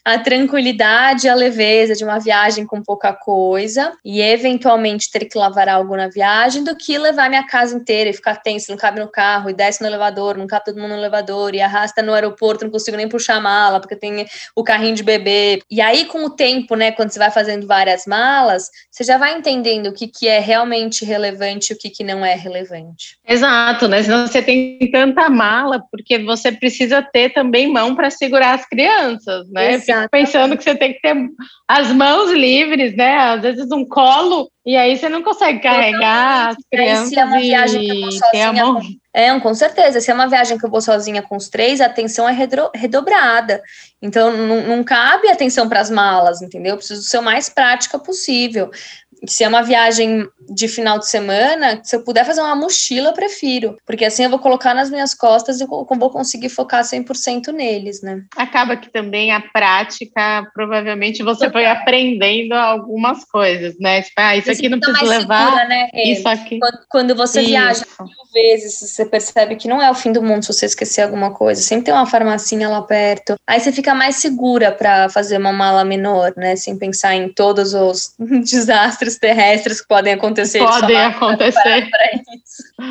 a 0.04 0.20
tranquilidade, 0.20 1.28
a 1.28 1.34
leveza 1.34 1.96
de 1.96 2.04
uma 2.04 2.20
viagem 2.20 2.66
com 2.66 2.84
pouca 2.84 3.12
coisa 3.12 3.94
e 4.06 4.22
eventualmente 4.22 5.10
ter 5.10 5.26
que 5.26 5.38
lavar 5.38 5.68
algo 5.68 5.98
na 5.98 6.10
viagem 6.10 6.64
do 6.64 6.76
que 6.76 6.96
levar 6.96 7.28
minha 7.28 7.48
casa 7.48 7.76
inteira 7.76 8.12
e 8.12 8.14
ficar 8.14 8.36
tenso, 8.36 8.70
não 8.70 8.78
cabe 8.78 9.00
no 9.00 9.10
carro 9.10 9.50
e 9.50 9.54
desce 9.54 9.82
no 9.82 9.88
elevador, 9.88 10.38
não 10.38 10.46
cabe 10.46 10.66
todo 10.66 10.80
mundo 10.80 10.92
no 10.92 10.98
elevador 10.98 11.56
e 11.56 11.62
arrasta 11.62 12.04
no 12.04 12.14
aeroporto, 12.14 12.66
não 12.66 12.72
consigo 12.72 12.98
nem 12.98 13.10
puxar 13.10 13.38
a 13.38 13.42
mala 13.42 13.80
porque 13.80 13.96
tem 13.96 14.28
o 14.56 14.64
carrinho 14.64 14.96
de 14.96 15.02
bebê. 15.02 15.64
E 15.72 15.82
aí, 15.82 16.06
com 16.06 16.24
o 16.24 16.30
tempo, 16.30 16.76
né, 16.76 16.92
quando 16.92 17.10
você 17.10 17.18
vai 17.18 17.32
fazendo 17.32 17.66
várias 17.66 18.06
malas, 18.06 18.70
você 18.92 19.04
já 19.04 19.18
vai 19.18 19.36
entendendo 19.36 19.88
o 19.88 19.94
que, 19.94 20.08
que 20.08 20.28
é 20.28 20.35
é 20.36 20.40
realmente 20.40 21.06
relevante 21.06 21.72
e 21.72 21.76
o 21.76 21.78
que, 21.78 21.90
que 21.90 22.04
não 22.04 22.26
é 22.26 22.36
relevante. 22.36 23.18
Exato, 23.28 23.88
né? 23.88 24.04
Senão 24.04 24.28
você 24.28 24.42
tem 24.42 24.78
tanta 24.92 25.30
mala, 25.30 25.82
porque 25.92 26.20
você 26.20 26.52
precisa 26.52 27.02
ter 27.02 27.34
também 27.34 27.72
mão 27.72 27.96
para 27.96 28.10
segurar 28.10 28.54
as 28.54 28.68
crianças, 28.68 29.50
né? 29.50 29.80
Fico 29.80 30.10
pensando 30.12 30.58
que 30.58 30.64
você 30.64 30.76
tem 30.76 30.94
que 30.94 31.02
ter 31.02 31.16
as 31.68 31.92
mãos 31.92 32.32
livres, 32.32 32.96
né? 32.96 33.18
Às 33.18 33.42
vezes 33.42 33.72
um 33.72 33.86
colo, 33.86 34.50
e 34.66 34.76
aí 34.76 34.98
você 34.98 35.08
não 35.08 35.22
consegue 35.22 35.60
carregar 35.60 36.50
as 36.50 36.58
crianças. 36.72 37.10
Se 37.10 37.20
é 37.20 37.26
uma 37.26 37.40
viagem 37.40 37.82
que 37.82 37.92
eu 37.92 38.02
vou 38.02 38.12
sozinha, 38.12 38.64
com, 38.64 38.82
é, 39.14 39.40
com 39.40 39.54
certeza. 39.54 40.02
Se 40.02 40.10
é 40.10 40.14
uma 40.14 40.28
viagem 40.28 40.58
que 40.58 40.66
eu 40.66 40.70
vou 40.72 40.82
sozinha 40.82 41.22
com 41.22 41.38
os 41.38 41.50
três, 41.50 41.80
a 41.80 41.86
atenção 41.86 42.28
é 42.28 42.36
redobrada. 42.74 43.62
Então, 44.02 44.36
não, 44.36 44.62
não 44.62 44.84
cabe 44.84 45.30
atenção 45.30 45.70
para 45.70 45.82
as 45.82 45.92
malas, 45.92 46.42
entendeu? 46.42 46.74
Eu 46.74 46.78
preciso 46.78 47.04
ser 47.04 47.20
o 47.20 47.24
mais 47.24 47.48
prática 47.48 48.00
possível 48.00 48.72
se 49.28 49.44
é 49.44 49.48
uma 49.48 49.62
viagem 49.62 50.28
de 50.50 50.68
final 50.68 51.00
de 51.00 51.10
semana, 51.10 51.80
se 51.84 51.96
eu 51.96 52.04
puder 52.04 52.26
fazer 52.26 52.42
uma 52.42 52.56
mochila, 52.56 53.10
eu 53.10 53.14
prefiro, 53.14 53.76
porque 53.86 54.06
assim 54.06 54.24
eu 54.24 54.30
vou 54.30 54.40
colocar 54.40 54.74
nas 54.74 54.90
minhas 54.90 55.14
costas 55.14 55.60
e 55.60 55.66
vou 55.66 55.86
conseguir 55.86 56.50
focar 56.50 56.84
100% 56.84 57.52
neles, 57.52 58.02
né? 58.02 58.24
Acaba 58.36 58.76
que 58.76 58.92
também 58.92 59.32
a 59.32 59.40
prática, 59.40 60.48
provavelmente 60.54 61.24
você 61.24 61.50
foi 61.50 61.66
aprendendo 61.66 62.54
algumas 62.54 63.24
coisas, 63.26 63.76
né? 63.80 64.02
Tipo, 64.02 64.14
ah, 64.18 64.38
isso 64.38 64.52
aqui 64.52 64.70
não 64.70 64.80
precisa 64.80 65.06
levar, 65.06 65.46
segura, 65.46 65.68
né, 65.68 65.90
isso 65.94 66.28
aqui. 66.28 66.60
Quando, 66.60 66.80
quando 66.90 67.16
você 67.16 67.40
isso. 67.40 67.50
viaja 67.50 67.86
mil 68.00 68.10
vezes, 68.34 68.80
você 68.80 69.06
percebe 69.06 69.56
que 69.56 69.68
não 69.68 69.82
é 69.82 69.90
o 69.90 69.96
fim 69.96 70.12
do 70.12 70.22
mundo 70.22 70.44
se 70.44 70.54
você 70.54 70.66
esquecer 70.66 71.02
alguma 71.02 71.32
coisa, 71.32 71.62
sempre 71.62 71.86
tem 71.86 71.94
uma 71.94 72.06
farmacinha 72.06 72.70
lá 72.70 72.82
perto, 72.82 73.36
aí 73.48 73.60
você 73.60 73.72
fica 73.72 73.96
mais 73.96 74.18
segura 74.18 74.72
para 74.72 75.10
fazer 75.10 75.38
uma 75.38 75.52
mala 75.52 75.84
menor, 75.84 76.34
né? 76.38 76.56
Sem 76.56 76.78
pensar 76.78 77.16
em 77.16 77.30
todos 77.30 77.74
os 77.74 78.14
desastres 78.20 79.05
terrestres 79.14 79.80
que 79.82 79.88
podem 79.88 80.14
acontecer 80.14 80.26
acontecer. 80.36 80.60
Podem 80.82 80.98
acontecer. 80.98 81.90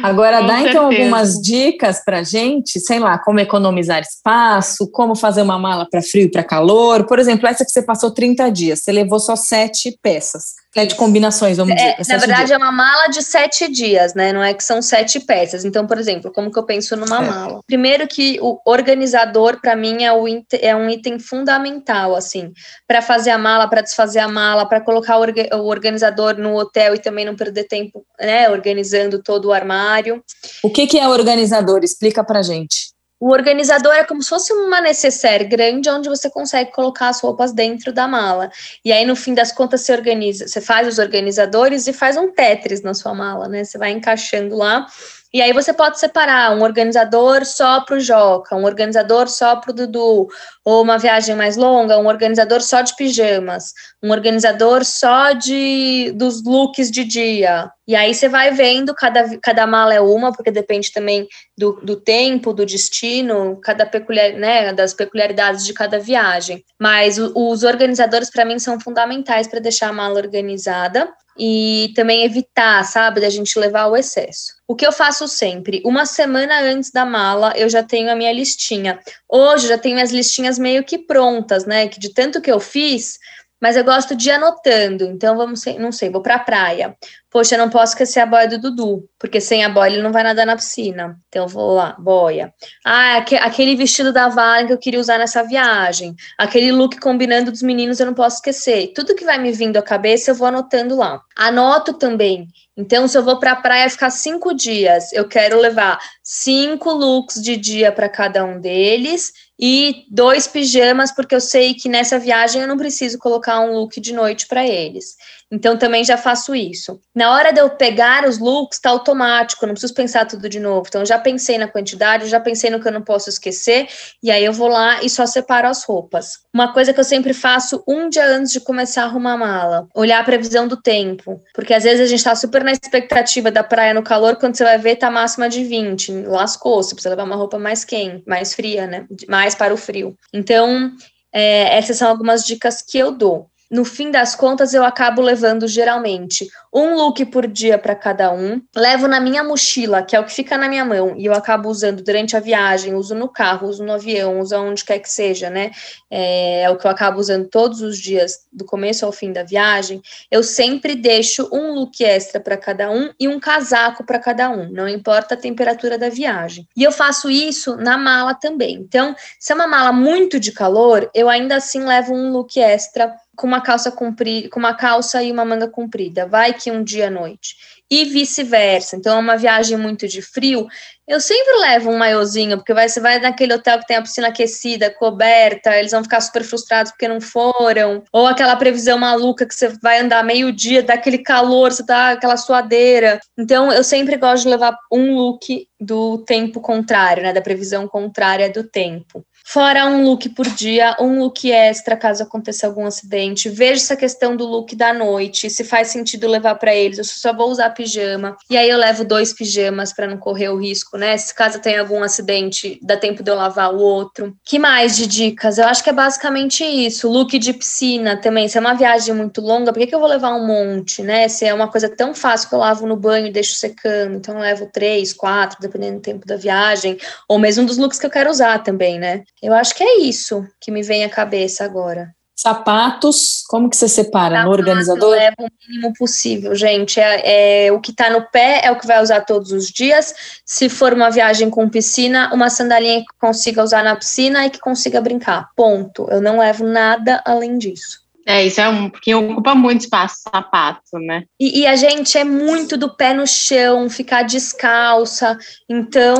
Agora, 0.02 0.40
Com 0.40 0.46
dá 0.46 0.54
certeza. 0.54 0.70
então 0.70 0.86
algumas 0.86 1.40
dicas 1.40 2.04
para 2.04 2.22
gente, 2.22 2.80
sei 2.80 2.98
lá, 2.98 3.18
como 3.18 3.40
economizar 3.40 4.00
espaço, 4.00 4.90
como 4.90 5.14
fazer 5.14 5.42
uma 5.42 5.58
mala 5.58 5.86
para 5.88 6.02
frio 6.02 6.24
e 6.24 6.30
para 6.30 6.42
calor. 6.44 7.06
Por 7.06 7.18
exemplo, 7.18 7.48
essa 7.48 7.64
que 7.64 7.70
você 7.70 7.82
passou 7.82 8.10
30 8.12 8.50
dias, 8.50 8.80
você 8.80 8.92
levou 8.92 9.18
só 9.18 9.36
sete 9.36 9.98
peças. 10.02 10.63
Sete 10.74 10.96
combinações, 10.96 11.56
vamos 11.56 11.80
é, 11.80 11.94
dizer. 11.94 12.12
Na 12.12 12.18
verdade, 12.18 12.46
dias. 12.46 12.50
é 12.50 12.56
uma 12.56 12.72
mala 12.72 13.06
de 13.06 13.22
sete 13.22 13.70
dias, 13.70 14.12
né? 14.12 14.32
Não 14.32 14.42
é 14.42 14.52
que 14.52 14.64
são 14.64 14.82
sete 14.82 15.20
peças. 15.20 15.64
Então, 15.64 15.86
por 15.86 15.98
exemplo, 15.98 16.32
como 16.32 16.50
que 16.50 16.58
eu 16.58 16.64
penso 16.64 16.96
numa 16.96 17.22
é. 17.22 17.28
mala? 17.28 17.60
Primeiro 17.64 18.08
que 18.08 18.40
o 18.42 18.58
organizador, 18.66 19.60
para 19.60 19.76
mim, 19.76 20.02
é, 20.02 20.12
o, 20.12 20.24
é 20.60 20.74
um 20.74 20.90
item 20.90 21.20
fundamental, 21.20 22.16
assim, 22.16 22.52
para 22.88 23.00
fazer 23.00 23.30
a 23.30 23.38
mala, 23.38 23.68
para 23.68 23.82
desfazer 23.82 24.18
a 24.18 24.26
mala, 24.26 24.66
para 24.66 24.80
colocar 24.80 25.16
o, 25.16 25.22
o 25.22 25.66
organizador 25.66 26.36
no 26.36 26.56
hotel 26.56 26.96
e 26.96 26.98
também 26.98 27.24
não 27.24 27.36
perder 27.36 27.64
tempo, 27.64 28.04
né? 28.20 28.50
Organizando 28.50 29.22
todo 29.22 29.46
o 29.46 29.52
armário. 29.52 30.24
O 30.60 30.70
que, 30.70 30.88
que 30.88 30.98
é 30.98 31.06
organizador? 31.08 31.84
Explica 31.84 32.24
pra 32.24 32.42
gente. 32.42 32.93
O 33.24 33.32
organizador 33.32 33.94
é 33.94 34.04
como 34.04 34.22
se 34.22 34.28
fosse 34.28 34.52
uma 34.52 34.82
necessaire 34.82 35.44
grande 35.44 35.88
onde 35.88 36.10
você 36.10 36.28
consegue 36.28 36.70
colocar 36.70 37.08
as 37.08 37.22
roupas 37.22 37.54
dentro 37.54 37.90
da 37.90 38.06
mala. 38.06 38.50
E 38.84 38.92
aí, 38.92 39.06
no 39.06 39.16
fim 39.16 39.32
das 39.32 39.50
contas, 39.50 39.80
você 39.80 39.94
organiza, 39.94 40.46
você 40.46 40.60
faz 40.60 40.86
os 40.86 40.98
organizadores 40.98 41.86
e 41.86 41.94
faz 41.94 42.18
um 42.18 42.30
Tetris 42.30 42.82
na 42.82 42.92
sua 42.92 43.14
mala, 43.14 43.48
né? 43.48 43.64
Você 43.64 43.78
vai 43.78 43.92
encaixando 43.92 44.54
lá 44.54 44.86
e 45.34 45.42
aí 45.42 45.52
você 45.52 45.72
pode 45.72 45.98
separar 45.98 46.56
um 46.56 46.62
organizador 46.62 47.44
só 47.44 47.80
para 47.80 47.96
o 47.96 48.00
Joca, 48.00 48.54
um 48.54 48.64
organizador 48.64 49.28
só 49.28 49.56
para 49.56 49.72
o 49.72 49.74
Dudu, 49.74 50.28
ou 50.64 50.80
uma 50.80 50.96
viagem 50.96 51.34
mais 51.34 51.56
longa, 51.56 51.98
um 51.98 52.06
organizador 52.06 52.60
só 52.60 52.82
de 52.82 52.94
pijamas, 52.94 53.72
um 54.00 54.12
organizador 54.12 54.84
só 54.84 55.32
de 55.32 56.12
dos 56.14 56.44
looks 56.44 56.88
de 56.88 57.02
dia. 57.02 57.68
E 57.86 57.94
aí 57.94 58.14
você 58.14 58.28
vai 58.28 58.50
vendo, 58.50 58.94
cada, 58.94 59.38
cada 59.38 59.66
mala 59.66 59.94
é 59.94 60.00
uma, 60.00 60.32
porque 60.32 60.50
depende 60.50 60.90
também 60.90 61.28
do, 61.56 61.72
do 61.82 61.96
tempo, 61.96 62.52
do 62.52 62.64
destino, 62.64 63.58
cada 63.62 63.84
peculiar, 63.84 64.32
né, 64.32 64.72
das 64.72 64.94
peculiaridades 64.94 65.64
de 65.66 65.74
cada 65.74 65.98
viagem. 65.98 66.64
Mas 66.80 67.18
o, 67.18 67.32
os 67.34 67.62
organizadores, 67.62 68.30
para 68.30 68.44
mim, 68.44 68.58
são 68.58 68.80
fundamentais 68.80 69.46
para 69.46 69.60
deixar 69.60 69.88
a 69.88 69.92
mala 69.92 70.18
organizada 70.18 71.12
e 71.38 71.92
também 71.96 72.24
evitar, 72.24 72.84
sabe, 72.84 73.20
da 73.20 73.28
gente 73.28 73.58
levar 73.58 73.86
o 73.86 73.96
excesso. 73.96 74.54
O 74.66 74.74
que 74.74 74.86
eu 74.86 74.92
faço 74.92 75.26
sempre? 75.26 75.82
Uma 75.84 76.06
semana 76.06 76.60
antes 76.60 76.90
da 76.90 77.04
mala, 77.04 77.52
eu 77.56 77.68
já 77.68 77.82
tenho 77.82 78.10
a 78.10 78.14
minha 78.14 78.32
listinha. 78.32 78.98
Hoje 79.28 79.68
já 79.68 79.76
tenho 79.76 80.00
as 80.00 80.10
listinhas 80.10 80.58
meio 80.58 80.84
que 80.84 80.96
prontas, 80.96 81.66
né? 81.66 81.88
Que 81.88 81.98
de 81.98 82.14
tanto 82.14 82.40
que 82.40 82.50
eu 82.50 82.60
fiz, 82.60 83.18
mas 83.64 83.78
eu 83.78 83.82
gosto 83.82 84.14
de 84.14 84.28
ir 84.28 84.32
anotando. 84.32 85.04
Então, 85.04 85.38
vamos, 85.38 85.64
não 85.78 85.90
sei, 85.90 86.10
vou 86.10 86.20
pra 86.20 86.38
praia. 86.38 86.94
Poxa, 87.30 87.56
não 87.56 87.70
posso 87.70 87.94
esquecer 87.94 88.20
a 88.20 88.26
boia 88.26 88.46
do 88.46 88.58
Dudu, 88.58 89.08
porque 89.18 89.40
sem 89.40 89.64
a 89.64 89.70
boia 89.70 89.90
ele 89.90 90.02
não 90.02 90.12
vai 90.12 90.22
nadar 90.22 90.44
na 90.44 90.54
piscina. 90.54 91.18
Então, 91.30 91.48
vou 91.48 91.72
lá, 91.72 91.96
boia. 91.98 92.52
Ah, 92.84 93.16
aquele 93.16 93.74
vestido 93.74 94.12
da 94.12 94.28
Valen 94.28 94.66
que 94.66 94.74
eu 94.74 94.78
queria 94.78 95.00
usar 95.00 95.16
nessa 95.16 95.42
viagem. 95.42 96.14
Aquele 96.36 96.72
look 96.72 97.00
combinando 97.00 97.50
dos 97.50 97.62
meninos 97.62 97.98
eu 97.98 98.04
não 98.04 98.12
posso 98.12 98.36
esquecer. 98.36 98.92
Tudo 98.94 99.14
que 99.14 99.24
vai 99.24 99.38
me 99.38 99.50
vindo 99.50 99.78
à 99.78 99.82
cabeça 99.82 100.30
eu 100.30 100.34
vou 100.34 100.46
anotando 100.46 100.94
lá. 100.94 101.22
Anoto 101.34 101.94
também 101.94 102.46
então, 102.76 103.06
se 103.06 103.16
eu 103.16 103.22
vou 103.22 103.38
para 103.38 103.52
a 103.52 103.56
praia 103.56 103.88
ficar 103.88 104.10
cinco 104.10 104.52
dias, 104.52 105.12
eu 105.12 105.28
quero 105.28 105.60
levar 105.60 105.98
cinco 106.22 106.90
looks 106.90 107.40
de 107.40 107.56
dia 107.56 107.92
para 107.92 108.08
cada 108.08 108.44
um 108.44 108.60
deles 108.60 109.32
e 109.58 110.04
dois 110.10 110.46
pijamas, 110.46 111.12
porque 111.12 111.34
eu 111.34 111.40
sei 111.40 111.74
que 111.74 111.88
nessa 111.88 112.18
viagem 112.18 112.62
eu 112.62 112.68
não 112.68 112.76
preciso 112.76 113.18
colocar 113.18 113.60
um 113.60 113.72
look 113.72 114.00
de 114.00 114.12
noite 114.12 114.46
para 114.46 114.66
eles. 114.66 115.16
Então 115.50 115.76
também 115.76 116.04
já 116.04 116.16
faço 116.16 116.54
isso. 116.54 117.00
Na 117.14 117.32
hora 117.32 117.52
de 117.52 117.60
eu 117.60 117.70
pegar 117.70 118.26
os 118.26 118.38
looks, 118.38 118.80
tá 118.80 118.90
automático, 118.90 119.64
não 119.66 119.74
preciso 119.74 119.94
pensar 119.94 120.26
tudo 120.26 120.48
de 120.48 120.58
novo. 120.58 120.86
Então 120.88 121.04
já 121.06 121.18
pensei 121.18 121.58
na 121.58 121.68
quantidade, 121.68 122.28
já 122.28 122.40
pensei 122.40 122.70
no 122.70 122.80
que 122.80 122.88
eu 122.88 122.92
não 122.92 123.02
posso 123.02 123.28
esquecer, 123.28 123.86
e 124.22 124.30
aí 124.30 124.44
eu 124.44 124.52
vou 124.52 124.66
lá 124.68 125.02
e 125.02 125.08
só 125.08 125.26
separo 125.26 125.68
as 125.68 125.84
roupas. 125.84 126.40
Uma 126.52 126.72
coisa 126.72 126.92
que 126.92 126.98
eu 126.98 127.04
sempre 127.04 127.32
faço 127.32 127.84
um 127.86 128.08
dia 128.08 128.26
antes 128.26 128.52
de 128.52 128.60
começar 128.60 129.02
a 129.02 129.04
arrumar 129.06 129.34
a 129.34 129.38
mala, 129.38 129.88
olhar 129.94 130.20
a 130.20 130.24
previsão 130.24 130.66
do 130.66 130.76
tempo, 130.76 131.40
porque 131.54 131.72
às 131.72 131.84
vezes 131.84 132.00
a 132.00 132.06
gente 132.06 132.24
tá 132.24 132.34
super 132.34 132.64
na 132.64 132.72
expectativa 132.72 133.50
da 133.50 133.62
praia 133.62 133.94
no 133.94 134.02
calor, 134.02 134.36
quando 134.36 134.56
você 134.56 134.64
vai 134.64 134.78
ver 134.78 134.96
tá 134.96 135.10
máxima 135.10 135.48
de 135.48 135.62
20, 135.62 136.26
lascou, 136.26 136.82
você 136.82 136.94
precisa 136.94 137.10
levar 137.10 137.24
uma 137.24 137.36
roupa 137.36 137.58
mais 137.58 137.84
quente, 137.84 138.24
mais 138.26 138.54
fria, 138.54 138.86
né? 138.86 139.06
Mais 139.28 139.43
para 139.52 139.74
o 139.74 139.76
frio. 139.76 140.16
Então, 140.32 140.92
é, 141.32 141.76
essas 141.76 141.96
são 141.96 142.08
algumas 142.08 142.46
dicas 142.46 142.80
que 142.80 142.96
eu 142.96 143.10
dou 143.10 143.50
no 143.70 143.84
fim 143.84 144.10
das 144.10 144.34
contas, 144.34 144.74
eu 144.74 144.84
acabo 144.84 145.22
levando 145.22 145.66
geralmente 145.66 146.48
um 146.72 146.94
look 146.94 147.24
por 147.26 147.46
dia 147.46 147.78
para 147.78 147.94
cada 147.94 148.32
um. 148.32 148.60
Levo 148.74 149.06
na 149.06 149.20
minha 149.20 149.42
mochila, 149.44 150.02
que 150.02 150.14
é 150.14 150.20
o 150.20 150.24
que 150.24 150.32
fica 150.32 150.58
na 150.58 150.68
minha 150.68 150.84
mão, 150.84 151.14
e 151.16 151.24
eu 151.24 151.32
acabo 151.32 151.68
usando 151.68 152.02
durante 152.02 152.36
a 152.36 152.40
viagem, 152.40 152.94
uso 152.94 153.14
no 153.14 153.28
carro, 153.28 153.68
uso 153.68 153.84
no 153.84 153.92
avião, 153.92 154.40
uso 154.40 154.56
onde 154.56 154.84
quer 154.84 154.98
que 154.98 155.10
seja, 155.10 155.48
né? 155.48 155.70
É, 156.10 156.62
é 156.62 156.70
o 156.70 156.76
que 156.76 156.86
eu 156.86 156.90
acabo 156.90 157.18
usando 157.18 157.48
todos 157.48 157.80
os 157.80 157.98
dias, 157.98 158.44
do 158.52 158.64
começo 158.64 159.06
ao 159.06 159.12
fim 159.12 159.32
da 159.32 159.42
viagem. 159.42 160.02
Eu 160.30 160.42
sempre 160.42 160.94
deixo 160.94 161.48
um 161.52 161.72
look 161.74 162.04
extra 162.04 162.40
para 162.40 162.56
cada 162.56 162.90
um 162.90 163.10
e 163.18 163.28
um 163.28 163.38
casaco 163.38 164.04
para 164.04 164.18
cada 164.18 164.50
um, 164.50 164.70
não 164.70 164.88
importa 164.88 165.34
a 165.34 165.38
temperatura 165.38 165.96
da 165.96 166.08
viagem. 166.08 166.68
E 166.76 166.82
eu 166.82 166.92
faço 166.92 167.30
isso 167.30 167.76
na 167.76 167.96
mala 167.96 168.34
também. 168.34 168.74
Então, 168.74 169.14
se 169.38 169.52
é 169.52 169.54
uma 169.54 169.66
mala 169.66 169.92
muito 169.92 170.38
de 170.40 170.52
calor, 170.52 171.10
eu 171.14 171.28
ainda 171.28 171.56
assim 171.56 171.84
levo 171.84 172.14
um 172.14 172.30
look 172.30 172.60
extra 172.60 173.14
com 173.36 173.46
uma 173.46 173.60
calça 173.60 173.90
comprida, 173.90 174.48
com 174.48 174.58
uma 174.58 174.74
calça 174.74 175.22
e 175.22 175.30
uma 175.30 175.44
manga 175.44 175.68
comprida. 175.68 176.26
Vai 176.26 176.52
que 176.52 176.70
um 176.70 176.82
dia 176.82 177.08
à 177.08 177.10
noite. 177.10 177.56
E 177.90 178.04
vice-versa. 178.06 178.96
Então, 178.96 179.16
é 179.16 179.20
uma 179.20 179.36
viagem 179.36 179.76
muito 179.76 180.08
de 180.08 180.22
frio. 180.22 180.66
Eu 181.06 181.20
sempre 181.20 181.58
levo 181.58 181.90
um 181.90 181.98
maiozinho, 181.98 182.56
porque 182.56 182.72
vai, 182.72 182.88
você 182.88 182.98
vai 182.98 183.18
naquele 183.18 183.52
hotel 183.52 183.78
que 183.78 183.86
tem 183.86 183.98
a 183.98 184.02
piscina 184.02 184.28
aquecida, 184.28 184.90
coberta, 184.90 185.76
eles 185.76 185.92
vão 185.92 186.02
ficar 186.02 186.20
super 186.22 186.42
frustrados 186.42 186.92
porque 186.92 187.06
não 187.06 187.20
foram. 187.20 188.02
Ou 188.10 188.26
aquela 188.26 188.56
previsão 188.56 188.98
maluca 188.98 189.46
que 189.46 189.54
você 189.54 189.68
vai 189.82 190.00
andar 190.00 190.24
meio-dia, 190.24 190.82
daquele 190.82 191.18
calor, 191.18 191.72
você 191.72 191.84
tá 191.84 192.12
aquela 192.12 192.38
suadeira. 192.38 193.20
Então, 193.38 193.70
eu 193.70 193.84
sempre 193.84 194.16
gosto 194.16 194.44
de 194.44 194.48
levar 194.48 194.78
um 194.90 195.14
look 195.14 195.68
do 195.78 196.18
tempo 196.18 196.60
contrário, 196.60 197.22
né? 197.22 197.32
Da 197.32 197.42
previsão 197.42 197.86
contrária 197.86 198.48
do 198.50 198.64
tempo. 198.64 199.24
Fora 199.46 199.86
um 199.86 200.02
look 200.02 200.30
por 200.30 200.46
dia, 200.46 200.96
um 200.98 201.20
look 201.20 201.52
extra 201.52 201.96
caso 201.96 202.22
aconteça 202.22 202.66
algum 202.66 202.86
acidente. 202.86 203.50
Veja 203.50 203.74
essa 203.74 203.94
questão 203.94 204.34
do 204.34 204.46
look 204.46 204.74
da 204.74 204.92
noite, 204.92 205.50
se 205.50 205.62
faz 205.62 205.88
sentido 205.88 206.26
levar 206.26 206.54
para 206.54 206.74
eles. 206.74 206.96
Eu 206.96 207.04
só 207.04 207.32
vou 207.32 207.50
usar 207.50 207.68
pijama. 207.70 208.36
E 208.48 208.56
aí 208.56 208.68
eu 208.68 208.78
levo 208.78 209.04
dois 209.04 209.34
pijamas 209.34 209.92
para 209.92 210.06
não 210.06 210.16
correr 210.16 210.48
o 210.48 210.56
risco, 210.56 210.96
né? 210.96 211.16
Se 211.18 211.34
caso 211.34 211.60
tem 211.60 211.78
algum 211.78 212.02
acidente, 212.02 212.80
dá 212.82 212.96
tempo 212.96 213.22
de 213.22 213.30
eu 213.30 213.34
lavar 213.34 213.72
o 213.72 213.78
outro. 213.78 214.34
Que 214.42 214.58
mais 214.58 214.96
de 214.96 215.06
dicas? 215.06 215.58
Eu 215.58 215.66
acho 215.66 215.84
que 215.84 215.90
é 215.90 215.92
basicamente 215.92 216.64
isso. 216.64 217.08
Look 217.08 217.38
de 217.38 217.52
piscina 217.52 218.16
também. 218.16 218.48
Se 218.48 218.56
é 218.56 218.60
uma 218.60 218.74
viagem 218.74 219.14
muito 219.14 219.42
longa, 219.42 219.72
por 219.72 219.78
que, 219.78 219.88
que 219.88 219.94
eu 219.94 220.00
vou 220.00 220.08
levar 220.08 220.34
um 220.34 220.46
monte, 220.46 221.02
né? 221.02 221.28
Se 221.28 221.44
é 221.44 221.52
uma 221.52 221.68
coisa 221.68 221.88
tão 221.88 222.14
fácil 222.14 222.48
que 222.48 222.54
eu 222.54 222.60
lavo 222.60 222.86
no 222.86 222.96
banho 222.96 223.26
e 223.26 223.32
deixo 223.32 223.54
secando, 223.54 224.16
então 224.16 224.34
eu 224.36 224.40
levo 224.40 224.70
três, 224.72 225.12
quatro, 225.12 225.58
dependendo 225.60 225.96
do 225.96 226.02
tempo 226.02 226.26
da 226.26 226.36
viagem, 226.36 226.96
ou 227.28 227.38
mesmo 227.38 227.66
dos 227.66 227.76
looks 227.76 227.98
que 227.98 228.06
eu 228.06 228.10
quero 228.10 228.30
usar 228.30 228.60
também, 228.60 228.98
né? 228.98 229.22
Eu 229.42 229.52
acho 229.54 229.74
que 229.74 229.82
é 229.82 230.00
isso 230.00 230.46
que 230.60 230.70
me 230.70 230.82
vem 230.82 231.04
à 231.04 231.08
cabeça 231.08 231.64
agora. 231.64 232.14
Sapatos, 232.36 233.42
como 233.48 233.70
que 233.70 233.76
você 233.76 233.88
separa? 233.88 234.36
Sapato 234.36 234.46
no 234.46 234.52
organizador? 234.52 235.10
Leva 235.10 235.36
o 235.38 235.48
mínimo 235.66 235.92
possível, 235.96 236.54
gente. 236.54 237.00
É, 237.00 237.66
é 237.66 237.72
o 237.72 237.80
que 237.80 237.90
está 237.90 238.10
no 238.10 238.28
pé 238.30 238.60
é 238.64 238.70
o 238.70 238.78
que 238.78 238.86
vai 238.86 239.00
usar 239.00 239.20
todos 239.22 239.52
os 239.52 239.68
dias. 239.68 240.40
Se 240.44 240.68
for 240.68 240.92
uma 240.92 241.10
viagem 241.10 241.48
com 241.48 241.68
piscina, 241.68 242.30
uma 242.34 242.50
sandalinha 242.50 243.00
que 243.00 243.18
consiga 243.18 243.62
usar 243.62 243.84
na 243.84 243.94
piscina 243.94 244.44
e 244.44 244.50
que 244.50 244.58
consiga 244.58 245.00
brincar. 245.00 245.48
Ponto. 245.56 246.06
Eu 246.10 246.20
não 246.20 246.38
levo 246.38 246.66
nada 246.66 247.22
além 247.24 247.56
disso. 247.56 248.04
É, 248.26 248.44
isso 248.44 248.60
é 248.60 248.68
um, 248.68 248.88
porque 248.88 249.14
ocupa 249.14 249.54
muito 249.54 249.82
espaço 249.82 250.22
sapato, 250.22 250.98
né? 250.98 251.24
E, 251.38 251.60
e, 251.60 251.66
a 251.66 251.76
gente 251.76 252.16
é 252.16 252.24
muito 252.24 252.76
do 252.76 252.96
pé 252.96 253.12
no 253.12 253.26
chão, 253.26 253.88
ficar 253.90 254.22
descalça, 254.22 255.38
então 255.68 256.16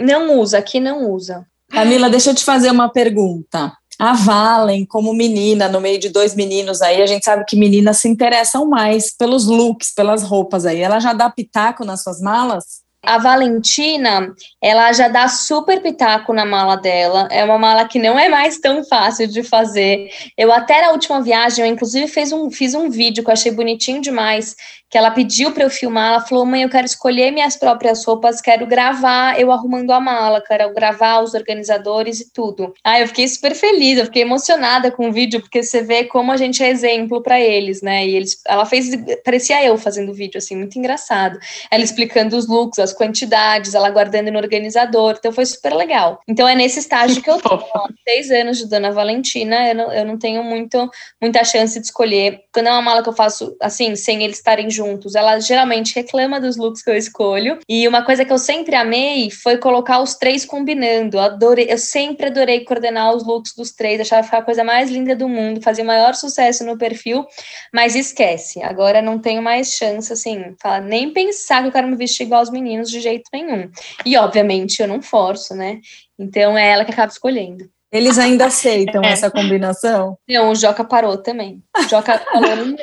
não 0.00 0.38
usa, 0.38 0.58
aqui 0.58 0.80
não 0.80 1.08
usa. 1.08 1.46
Camila, 1.70 2.08
deixa 2.08 2.30
eu 2.30 2.34
te 2.34 2.44
fazer 2.44 2.70
uma 2.70 2.88
pergunta. 2.88 3.72
A 3.98 4.12
Valen, 4.12 4.84
como 4.84 5.14
menina, 5.14 5.68
no 5.68 5.80
meio 5.80 5.98
de 5.98 6.10
dois 6.10 6.34
meninos 6.34 6.82
aí, 6.82 7.00
a 7.00 7.06
gente 7.06 7.24
sabe 7.24 7.44
que 7.46 7.56
meninas 7.56 7.98
se 7.98 8.08
interessam 8.08 8.68
mais 8.68 9.14
pelos 9.16 9.46
looks, 9.46 9.92
pelas 9.94 10.22
roupas 10.22 10.66
aí. 10.66 10.80
Ela 10.80 11.00
já 11.00 11.12
dá 11.12 11.30
pitaco 11.30 11.84
nas 11.84 12.02
suas 12.02 12.20
malas? 12.20 12.85
A 13.06 13.18
Valentina, 13.18 14.34
ela 14.60 14.92
já 14.92 15.06
dá 15.06 15.28
super 15.28 15.80
pitaco 15.80 16.32
na 16.32 16.44
mala 16.44 16.76
dela. 16.76 17.28
É 17.30 17.44
uma 17.44 17.56
mala 17.56 17.86
que 17.86 18.00
não 18.00 18.18
é 18.18 18.28
mais 18.28 18.58
tão 18.58 18.82
fácil 18.84 19.28
de 19.28 19.44
fazer. 19.44 20.10
Eu 20.36 20.52
até 20.52 20.82
na 20.82 20.90
última 20.90 21.22
viagem, 21.22 21.64
eu 21.64 21.72
inclusive 21.72 22.08
fiz 22.08 22.32
um, 22.32 22.50
fiz 22.50 22.74
um 22.74 22.90
vídeo 22.90 23.22
que 23.22 23.30
eu 23.30 23.32
achei 23.32 23.52
bonitinho 23.52 24.00
demais, 24.00 24.56
que 24.90 24.98
ela 24.98 25.10
pediu 25.12 25.52
para 25.52 25.62
eu 25.62 25.70
filmar. 25.70 26.14
Ela 26.14 26.20
falou: 26.20 26.44
"Mãe, 26.44 26.62
eu 26.62 26.68
quero 26.68 26.84
escolher 26.84 27.30
minhas 27.30 27.56
próprias 27.56 28.04
roupas, 28.04 28.40
quero 28.40 28.66
gravar 28.66 29.38
eu 29.38 29.52
arrumando 29.52 29.92
a 29.92 30.00
mala, 30.00 30.40
quero 30.40 30.74
gravar 30.74 31.20
os 31.20 31.32
organizadores 31.32 32.20
e 32.20 32.32
tudo". 32.32 32.74
Ah, 32.82 33.00
eu 33.00 33.06
fiquei 33.06 33.28
super 33.28 33.54
feliz, 33.54 33.98
eu 33.98 34.06
fiquei 34.06 34.22
emocionada 34.22 34.90
com 34.90 35.08
o 35.08 35.12
vídeo 35.12 35.40
porque 35.40 35.62
você 35.62 35.80
vê 35.82 36.04
como 36.04 36.32
a 36.32 36.36
gente 36.36 36.62
é 36.62 36.68
exemplo 36.68 37.22
para 37.22 37.40
eles, 37.40 37.82
né? 37.82 38.04
E 38.04 38.16
eles, 38.16 38.40
ela 38.46 38.66
fez 38.66 38.90
parecia 39.24 39.64
eu 39.64 39.78
fazendo 39.78 40.10
o 40.10 40.14
vídeo 40.14 40.38
assim, 40.38 40.56
muito 40.56 40.76
engraçado. 40.76 41.38
Ela 41.70 41.84
explicando 41.84 42.36
os 42.36 42.48
looks, 42.48 42.78
as 42.80 42.95
quantidades, 42.96 43.74
ela 43.74 43.90
guardando 43.90 44.30
no 44.30 44.38
organizador, 44.38 45.16
então 45.18 45.32
foi 45.32 45.46
super 45.46 45.74
legal. 45.74 46.20
Então 46.26 46.48
é 46.48 46.54
nesse 46.54 46.78
estágio 46.78 47.22
que 47.22 47.30
eu 47.30 47.40
tô, 47.40 47.58
seis 48.08 48.30
anos 48.30 48.58
de 48.58 48.68
Dona 48.68 48.90
Valentina, 48.90 49.68
eu 49.68 49.74
não, 49.74 49.92
eu 49.92 50.04
não 50.04 50.18
tenho 50.18 50.42
muito, 50.42 50.90
muita 51.20 51.44
chance 51.44 51.78
de 51.78 51.86
escolher. 51.86 52.40
Quando 52.52 52.68
é 52.68 52.70
uma 52.70 52.82
mala 52.82 53.02
que 53.02 53.08
eu 53.08 53.12
faço 53.12 53.56
assim, 53.60 53.94
sem 53.94 54.22
eles 54.24 54.38
estarem 54.38 54.70
juntos, 54.70 55.14
ela 55.14 55.38
geralmente 55.38 55.94
reclama 55.94 56.40
dos 56.40 56.56
looks 56.56 56.82
que 56.82 56.90
eu 56.90 56.96
escolho. 56.96 57.58
E 57.68 57.86
uma 57.86 58.04
coisa 58.04 58.24
que 58.24 58.32
eu 58.32 58.38
sempre 58.38 58.74
amei 58.74 59.30
foi 59.30 59.58
colocar 59.58 60.00
os 60.00 60.14
três 60.14 60.44
combinando. 60.44 61.16
Eu, 61.16 61.20
adorei, 61.20 61.66
eu 61.68 61.78
sempre 61.78 62.26
adorei 62.26 62.64
coordenar 62.64 63.14
os 63.14 63.24
looks 63.24 63.54
dos 63.54 63.72
três, 63.72 64.00
achava 64.00 64.22
ficar 64.22 64.38
a 64.38 64.42
coisa 64.42 64.64
mais 64.64 64.90
linda 64.90 65.14
do 65.14 65.28
mundo, 65.28 65.60
fazia 65.62 65.84
maior 65.84 66.14
sucesso 66.14 66.64
no 66.64 66.78
perfil, 66.78 67.26
mas 67.72 67.94
esquece, 67.94 68.62
agora 68.62 69.02
não 69.02 69.18
tenho 69.18 69.42
mais 69.42 69.72
chance, 69.72 70.12
assim, 70.12 70.54
fala, 70.60 70.80
nem 70.80 71.12
pensar 71.12 71.62
que 71.62 71.68
eu 71.68 71.72
quero 71.72 71.88
me 71.88 71.96
vestir 71.96 72.24
igual 72.24 72.42
os 72.42 72.50
meninos 72.50 72.85
de 72.90 73.00
jeito 73.00 73.24
nenhum. 73.32 73.70
E, 74.04 74.16
obviamente, 74.16 74.80
eu 74.80 74.88
não 74.88 75.02
forço, 75.02 75.54
né? 75.54 75.80
Então, 76.18 76.56
é 76.56 76.70
ela 76.70 76.84
que 76.84 76.92
acaba 76.92 77.12
escolhendo. 77.12 77.68
Eles 77.90 78.18
ainda 78.18 78.46
aceitam 78.46 79.02
é. 79.02 79.12
essa 79.12 79.30
combinação? 79.30 80.18
Não, 80.28 80.50
o 80.50 80.54
Joca 80.54 80.84
parou 80.84 81.16
também. 81.16 81.62
O 81.78 81.82
Joca 81.88 82.18
falou: 82.18 82.56
não 82.56 82.76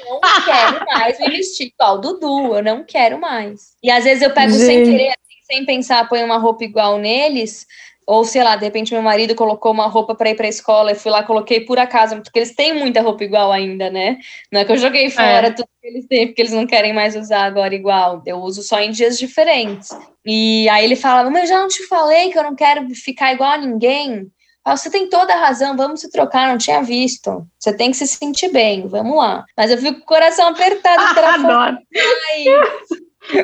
quero 0.46 0.86
mais 0.86 1.20
me 1.20 1.30
vestir 1.30 1.68
igual 1.68 1.98
o 1.98 2.02
Dudu, 2.02 2.56
eu 2.56 2.64
não 2.64 2.84
quero 2.84 3.20
mais. 3.20 3.74
E 3.84 3.92
às 3.92 4.06
vezes 4.06 4.24
eu 4.24 4.32
pego 4.32 4.54
Gente. 4.54 4.66
sem 4.66 4.84
querer, 4.84 5.10
assim, 5.10 5.44
sem 5.52 5.66
pensar, 5.66 6.08
põe 6.08 6.24
uma 6.24 6.38
roupa 6.38 6.64
igual 6.64 6.98
neles, 6.98 7.66
ou 8.06 8.26
sei 8.26 8.44
lá, 8.44 8.56
de 8.56 8.66
repente 8.66 8.94
meu 8.94 9.02
marido 9.02 9.36
colocou 9.36 9.72
uma 9.72 9.88
roupa 9.88 10.16
para 10.16 10.30
ir 10.30 10.36
para 10.36 10.46
a 10.46 10.50
escola 10.50 10.92
e 10.92 10.96
fui 10.96 11.12
lá, 11.12 11.24
coloquei 11.24 11.62
por 11.62 11.80
acaso, 11.80 12.16
porque 12.22 12.40
eles 12.40 12.56
têm 12.56 12.74
muita 12.74 13.02
roupa 13.02 13.24
igual 13.24 13.52
ainda, 13.52 13.90
né? 13.90 14.18
Não 14.52 14.62
é 14.62 14.66
que 14.66 14.72
eu 14.72 14.78
joguei 14.78 15.10
fora 15.10 15.48
é. 15.48 15.52
tudo 15.52 15.68
que 15.82 15.88
eles 15.88 16.06
têm, 16.08 16.28
porque 16.28 16.42
eles 16.42 16.54
não 16.54 16.66
querem 16.66 16.94
mais 16.94 17.16
usar 17.16 17.44
agora 17.44 17.74
igual. 17.74 18.22
Eu 18.26 18.38
uso 18.38 18.64
só 18.64 18.80
em 18.80 18.92
dias 18.92 19.18
diferentes. 19.18 19.90
E 20.26 20.68
aí 20.70 20.86
ele 20.86 20.96
fala: 20.96 21.30
Mas 21.30 21.44
eu 21.44 21.56
já 21.56 21.62
não 21.62 21.68
te 21.68 21.86
falei 21.88 22.32
que 22.32 22.38
eu 22.38 22.44
não 22.44 22.56
quero 22.56 22.88
ficar 22.96 23.34
igual 23.34 23.52
a 23.52 23.58
ninguém. 23.58 24.28
Ah, 24.66 24.78
você 24.78 24.90
tem 24.90 25.10
toda 25.10 25.34
a 25.34 25.40
razão, 25.40 25.76
vamos 25.76 26.00
se 26.00 26.10
trocar, 26.10 26.48
não 26.48 26.58
tinha 26.58 26.82
visto. 26.82 27.46
Você 27.60 27.76
tem 27.76 27.92
que 27.92 27.98
se 27.98 28.08
sentir 28.08 28.50
bem, 28.50 28.88
vamos 28.88 29.18
lá. 29.18 29.44
Mas 29.58 29.70
eu 29.70 29.78
fico 29.78 30.00
com 30.00 30.04
o 30.04 30.06
coração 30.06 30.48
apertado. 30.48 31.02
Adoro. 31.20 31.78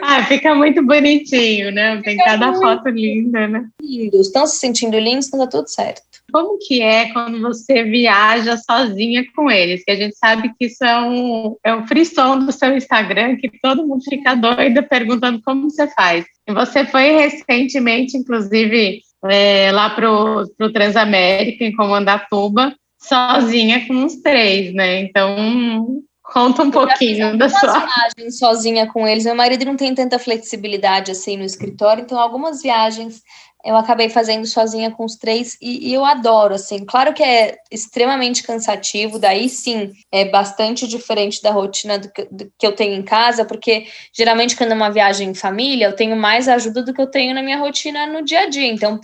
Ah, 0.02 0.24
fica 0.24 0.54
muito 0.54 0.86
bonitinho, 0.86 1.72
né? 1.72 2.02
Tem 2.02 2.18
fica 2.18 2.26
cada 2.26 2.54
foto 2.54 2.90
linda, 2.90 3.48
né? 3.48 3.68
Lindos. 3.82 4.28
Estão 4.28 4.46
se 4.46 4.58
sentindo 4.58 4.98
lindos, 4.98 5.28
então 5.28 5.40
tá 5.40 5.48
tudo 5.48 5.68
certo. 5.70 6.02
como 6.32 6.58
que 6.60 6.82
é 6.82 7.12
quando 7.12 7.40
você 7.42 7.84
viaja 7.84 8.58
sozinha 8.58 9.24
com 9.36 9.50
eles, 9.50 9.84
que 9.84 9.92
a 9.92 9.96
gente 9.96 10.16
sabe 10.16 10.52
que 10.58 10.66
isso 10.66 10.84
é 10.84 11.02
um, 11.02 11.56
é 11.64 11.74
um 11.74 11.88
frisson 11.88 12.40
do 12.40 12.52
seu 12.52 12.76
Instagram, 12.76 13.38
que 13.38 13.50
todo 13.62 13.88
mundo 13.88 14.04
fica 14.08 14.36
doido 14.36 14.84
perguntando 14.84 15.42
como 15.42 15.70
você 15.70 15.88
faz. 15.88 16.26
E 16.48 16.54
você 16.54 16.86
foi 16.86 17.12
recentemente, 17.12 18.18
inclusive, 18.18 19.02
é, 19.26 19.72
lá 19.72 19.90
para 19.90 20.12
o 20.12 20.72
Transamérica, 20.72 21.64
em 21.64 21.76
Comandatuba, 21.76 22.76
sozinha 23.02 23.88
com 23.88 24.06
os 24.06 24.18
três, 24.18 24.74
né? 24.74 25.02
Então, 25.02 26.04
Conta 26.32 26.64
um 26.64 26.72
pouquinho 26.72 27.38
da 27.38 27.50
sua 27.50 27.80
viagens 27.80 28.38
sozinha 28.38 28.88
com 28.92 29.08
eles. 29.08 29.26
Meu 29.26 29.36
marido 29.36 29.66
não 29.66 29.76
tem 29.76 29.96
tanta 29.96 30.20
flexibilidade 30.20 31.12
assim 31.12 31.36
no 31.38 31.44
escritório, 31.44 32.04
então 32.04 32.20
algumas 32.20 32.62
viagens 32.62 33.24
eu 33.66 33.76
acabei 33.76 34.10
fazendo 34.10 34.46
sozinha 34.46 34.90
com 34.90 35.04
os 35.04 35.18
três 35.18 35.58
e, 35.62 35.90
e, 35.90 35.94
eu 35.94 36.06
adoro, 36.06 36.56
assim. 36.56 36.86
Claro 36.86 37.14
que 37.14 37.22
é 37.22 37.58
extremamente 37.70 38.42
cansativo, 38.42 39.20
daí 39.20 39.50
sim 39.50 39.92
é 40.12 40.26
bastante 40.26 40.88
diferente 40.88 41.42
da 41.42 41.52
rotina 41.52 42.00
do 42.00 42.10
que, 42.10 42.28
do 42.32 42.52
que, 42.58 42.66
eu 42.66 42.72
tenho 42.72 42.96
em 42.96 43.04
casa, 43.04 43.44
porque 43.44 43.88
geralmente 44.14 44.56
quando 44.56 44.72
é 44.72 44.76
uma 44.76 44.90
viagem 44.90 45.30
em 45.30 45.34
família, 45.34 45.88
eu 45.88 45.96
tenho 45.96 46.16
mais 46.16 46.48
ajuda 46.48 46.84
do 46.84 46.94
que 46.94 47.02
eu 47.02 47.08
tenho 47.08 47.36
na 47.36 47.44
minha 47.44 47.58
rotina 47.58 48.08
no 48.08 48.24
dia 48.24 48.42
a 48.42 48.50
dia. 48.50 48.68
Então, 48.68 49.00